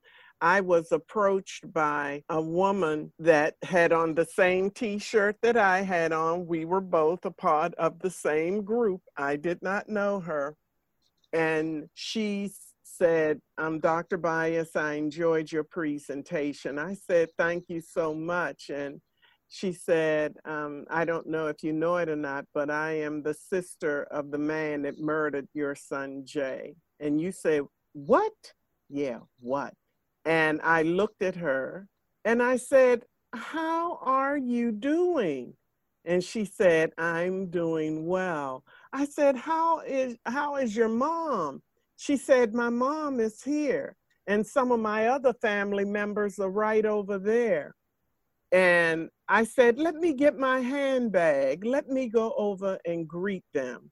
I 0.40 0.60
was 0.60 0.92
approached 0.92 1.72
by 1.72 2.22
a 2.28 2.40
woman 2.40 3.12
that 3.18 3.56
had 3.64 3.92
on 3.92 4.14
the 4.14 4.24
same 4.24 4.70
t 4.70 4.98
shirt 4.98 5.36
that 5.42 5.56
I 5.56 5.80
had 5.80 6.12
on. 6.12 6.46
We 6.46 6.64
were 6.64 6.80
both 6.80 7.24
a 7.24 7.30
part 7.30 7.74
of 7.74 7.98
the 7.98 8.10
same 8.10 8.62
group. 8.62 9.00
I 9.16 9.36
did 9.36 9.60
not 9.62 9.88
know 9.88 10.20
her. 10.20 10.54
And 11.32 11.88
she 11.94 12.52
said, 12.84 13.40
I'm 13.58 13.80
Dr. 13.80 14.16
Bias. 14.16 14.76
I 14.76 14.94
enjoyed 14.94 15.50
your 15.50 15.64
presentation. 15.64 16.78
I 16.78 16.94
said, 16.94 17.30
Thank 17.36 17.64
you 17.68 17.80
so 17.80 18.14
much. 18.14 18.70
And 18.70 19.00
she 19.48 19.72
said, 19.72 20.34
um, 20.44 20.84
I 20.90 21.04
don't 21.04 21.26
know 21.26 21.46
if 21.48 21.62
you 21.62 21.72
know 21.72 21.96
it 21.96 22.08
or 22.08 22.16
not, 22.16 22.44
but 22.52 22.70
I 22.70 22.92
am 23.00 23.22
the 23.22 23.34
sister 23.34 24.04
of 24.10 24.30
the 24.30 24.38
man 24.38 24.82
that 24.82 24.98
murdered 25.00 25.48
your 25.54 25.74
son, 25.74 26.22
Jay. 26.24 26.74
And 27.00 27.20
you 27.20 27.32
say, 27.32 27.60
What? 27.92 28.52
Yeah, 28.90 29.20
what? 29.40 29.74
And 30.24 30.60
I 30.62 30.82
looked 30.82 31.22
at 31.22 31.36
her 31.36 31.88
and 32.24 32.42
I 32.42 32.56
said, 32.58 33.04
How 33.34 33.98
are 34.02 34.36
you 34.36 34.70
doing? 34.72 35.54
And 36.04 36.22
she 36.22 36.44
said, 36.44 36.90
I'm 36.98 37.48
doing 37.50 38.06
well. 38.06 38.64
I 38.92 39.06
said, 39.06 39.36
How 39.36 39.80
is 39.80 40.16
how 40.26 40.56
is 40.56 40.76
your 40.76 40.88
mom? 40.88 41.62
She 41.96 42.16
said, 42.16 42.54
My 42.54 42.68
mom 42.70 43.18
is 43.20 43.42
here. 43.42 43.96
And 44.26 44.46
some 44.46 44.72
of 44.72 44.80
my 44.80 45.06
other 45.06 45.32
family 45.40 45.86
members 45.86 46.38
are 46.38 46.50
right 46.50 46.84
over 46.84 47.18
there. 47.18 47.74
And 48.52 49.10
I 49.28 49.44
said, 49.44 49.78
let 49.78 49.94
me 49.94 50.14
get 50.14 50.38
my 50.38 50.60
handbag. 50.60 51.64
Let 51.64 51.88
me 51.88 52.08
go 52.08 52.34
over 52.36 52.78
and 52.86 53.06
greet 53.06 53.44
them. 53.52 53.90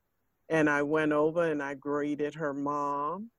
And 0.48 0.70
I 0.70 0.82
went 0.82 1.12
over 1.12 1.50
and 1.50 1.62
I 1.62 1.74
greeted 1.74 2.34
her 2.34 2.54
mom. 2.54 3.30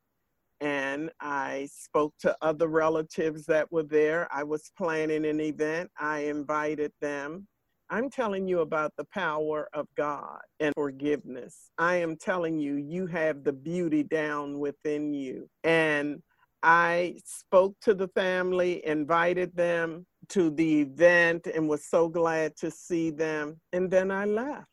And 0.60 1.12
I 1.19 1.69
spoke 1.71 2.13
to 2.19 2.36
other 2.41 2.67
relatives 2.67 3.45
that 3.45 3.71
were 3.71 3.84
there. 3.84 4.27
I 4.32 4.43
was 4.43 4.71
planning 4.77 5.25
an 5.25 5.39
event. 5.39 5.91
I 5.99 6.19
invited 6.21 6.91
them. 6.99 7.47
I'm 7.89 8.10
telling 8.10 8.47
you 8.47 8.60
about 8.60 8.91
the 8.97 9.06
power 9.06 9.69
of 9.73 9.88
God 9.95 10.39
and 10.60 10.73
forgiveness. 10.75 11.71
I 11.77 11.95
am 11.95 12.17
telling 12.17 12.60
you, 12.60 12.75
you 12.75 13.08
have 13.08 13.43
the 13.43 13.53
beauty 13.53 14.03
down 14.03 14.60
within 14.60 15.13
you. 15.13 15.47
And 15.63 16.21
I 16.63 17.19
spoke 17.23 17.75
to 17.82 17.93
the 17.93 18.10
family, 18.10 18.86
invited 18.86 19.56
them 19.56 20.06
to 20.29 20.49
the 20.49 20.81
event, 20.81 21.47
and 21.47 21.69
was 21.69 21.85
so 21.85 22.07
glad 22.07 22.55
to 22.57 22.71
see 22.71 23.11
them. 23.11 23.59
And 23.73 23.89
then 23.89 24.11
I 24.11 24.25
left. 24.25 24.67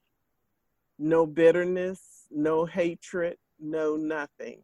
No 0.99 1.27
bitterness, 1.27 2.27
no 2.31 2.65
hatred, 2.65 3.37
no 3.59 3.97
nothing. 3.97 4.63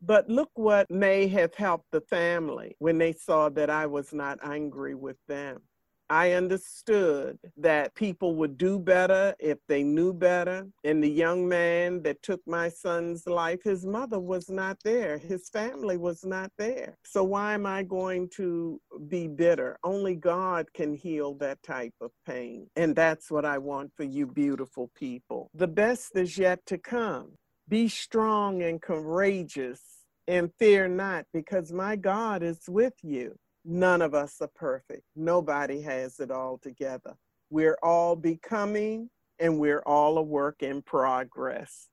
But 0.00 0.28
look 0.28 0.50
what 0.54 0.90
may 0.90 1.26
have 1.28 1.54
helped 1.54 1.90
the 1.90 2.00
family 2.00 2.76
when 2.78 2.98
they 2.98 3.12
saw 3.12 3.48
that 3.50 3.68
I 3.68 3.86
was 3.86 4.12
not 4.12 4.38
angry 4.42 4.94
with 4.94 5.16
them. 5.26 5.62
I 6.10 6.32
understood 6.32 7.38
that 7.56 7.94
people 7.94 8.34
would 8.36 8.56
do 8.56 8.78
better 8.78 9.34
if 9.38 9.58
they 9.68 9.82
knew 9.82 10.12
better. 10.12 10.66
And 10.84 11.02
the 11.02 11.10
young 11.10 11.48
man 11.48 12.02
that 12.02 12.22
took 12.22 12.40
my 12.46 12.68
son's 12.68 13.26
life, 13.26 13.62
his 13.64 13.84
mother 13.84 14.18
was 14.18 14.48
not 14.48 14.78
there, 14.84 15.18
his 15.18 15.48
family 15.50 15.96
was 15.96 16.24
not 16.24 16.50
there. 16.58 16.96
So, 17.04 17.24
why 17.24 17.54
am 17.54 17.66
I 17.66 17.82
going 17.82 18.28
to 18.36 18.80
be 19.08 19.28
bitter? 19.28 19.78
Only 19.84 20.14
God 20.14 20.66
can 20.74 20.94
heal 20.94 21.34
that 21.34 21.62
type 21.62 21.94
of 22.00 22.10
pain. 22.26 22.68
And 22.76 22.96
that's 22.96 23.30
what 23.30 23.44
I 23.44 23.58
want 23.58 23.92
for 23.96 24.04
you, 24.04 24.26
beautiful 24.26 24.90
people. 24.96 25.50
The 25.54 25.68
best 25.68 26.16
is 26.16 26.38
yet 26.38 26.64
to 26.66 26.78
come. 26.78 27.32
Be 27.68 27.88
strong 27.88 28.62
and 28.62 28.80
courageous 28.80 29.80
and 30.26 30.50
fear 30.58 30.88
not, 30.88 31.24
because 31.32 31.72
my 31.72 31.96
God 31.96 32.42
is 32.42 32.60
with 32.68 32.94
you. 33.02 33.34
None 33.70 34.00
of 34.00 34.14
us 34.14 34.40
are 34.40 34.48
perfect. 34.48 35.02
Nobody 35.14 35.82
has 35.82 36.20
it 36.20 36.30
all 36.30 36.56
together. 36.56 37.16
We're 37.50 37.76
all 37.82 38.16
becoming 38.16 39.10
and 39.38 39.58
we're 39.58 39.82
all 39.82 40.16
a 40.16 40.22
work 40.22 40.62
in 40.62 40.80
progress. 40.80 41.90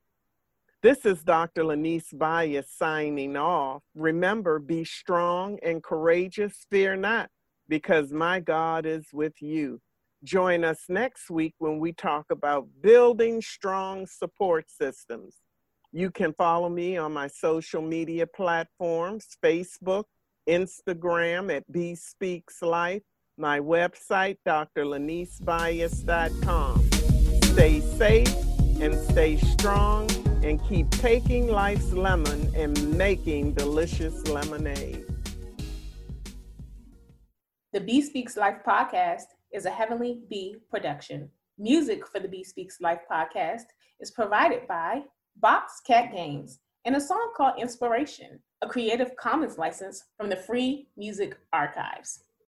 This 0.80 1.04
is 1.04 1.22
Dr. 1.22 1.64
Lonise 1.64 2.14
Bias 2.14 2.72
signing 2.72 3.36
off. 3.36 3.82
Remember, 3.94 4.58
be 4.58 4.86
strong 4.86 5.58
and 5.62 5.82
courageous, 5.82 6.64
fear 6.70 6.96
not, 6.96 7.28
because 7.68 8.10
my 8.10 8.40
God 8.40 8.86
is 8.86 9.08
with 9.12 9.42
you. 9.42 9.82
Join 10.24 10.64
us 10.64 10.84
next 10.88 11.28
week 11.28 11.56
when 11.58 11.78
we 11.78 11.92
talk 11.92 12.24
about 12.30 12.68
building 12.80 13.42
strong 13.42 14.06
support 14.06 14.70
systems. 14.70 15.42
You 15.92 16.10
can 16.10 16.32
follow 16.32 16.70
me 16.70 16.96
on 16.96 17.12
my 17.12 17.28
social 17.28 17.82
media 17.82 18.26
platforms 18.26 19.36
Facebook, 19.44 20.04
Instagram 20.48 21.54
at 21.54 21.70
B 21.72 21.94
Speaks 21.94 22.62
Life, 22.62 23.02
my 23.36 23.60
website, 23.60 24.38
drlonisebias.com. 24.46 26.90
Stay 27.42 27.80
safe 27.80 28.34
and 28.80 28.94
stay 29.10 29.36
strong 29.36 30.08
and 30.44 30.64
keep 30.68 30.88
taking 30.90 31.48
life's 31.48 31.92
lemon 31.92 32.52
and 32.54 32.96
making 32.96 33.54
delicious 33.54 34.24
lemonade. 34.28 35.04
The 37.72 37.80
B 37.80 38.00
Speaks 38.00 38.36
Life 38.36 38.58
podcast 38.66 39.24
is 39.52 39.66
a 39.66 39.70
Heavenly 39.70 40.20
B 40.30 40.54
production. 40.70 41.28
Music 41.58 42.06
for 42.06 42.20
the 42.20 42.28
B 42.28 42.44
Speaks 42.44 42.80
Life 42.80 43.00
podcast 43.10 43.64
is 44.00 44.12
provided 44.12 44.68
by 44.68 45.02
Boxcat 45.42 46.12
Games 46.12 46.60
and 46.84 46.94
a 46.94 47.00
song 47.00 47.32
called 47.36 47.58
Inspiration 47.58 48.38
a 48.62 48.68
Creative 48.68 49.14
Commons 49.16 49.58
license 49.58 50.04
from 50.16 50.30
the 50.30 50.36
Free 50.36 50.88
Music 50.96 51.38
Archives. 51.52 52.24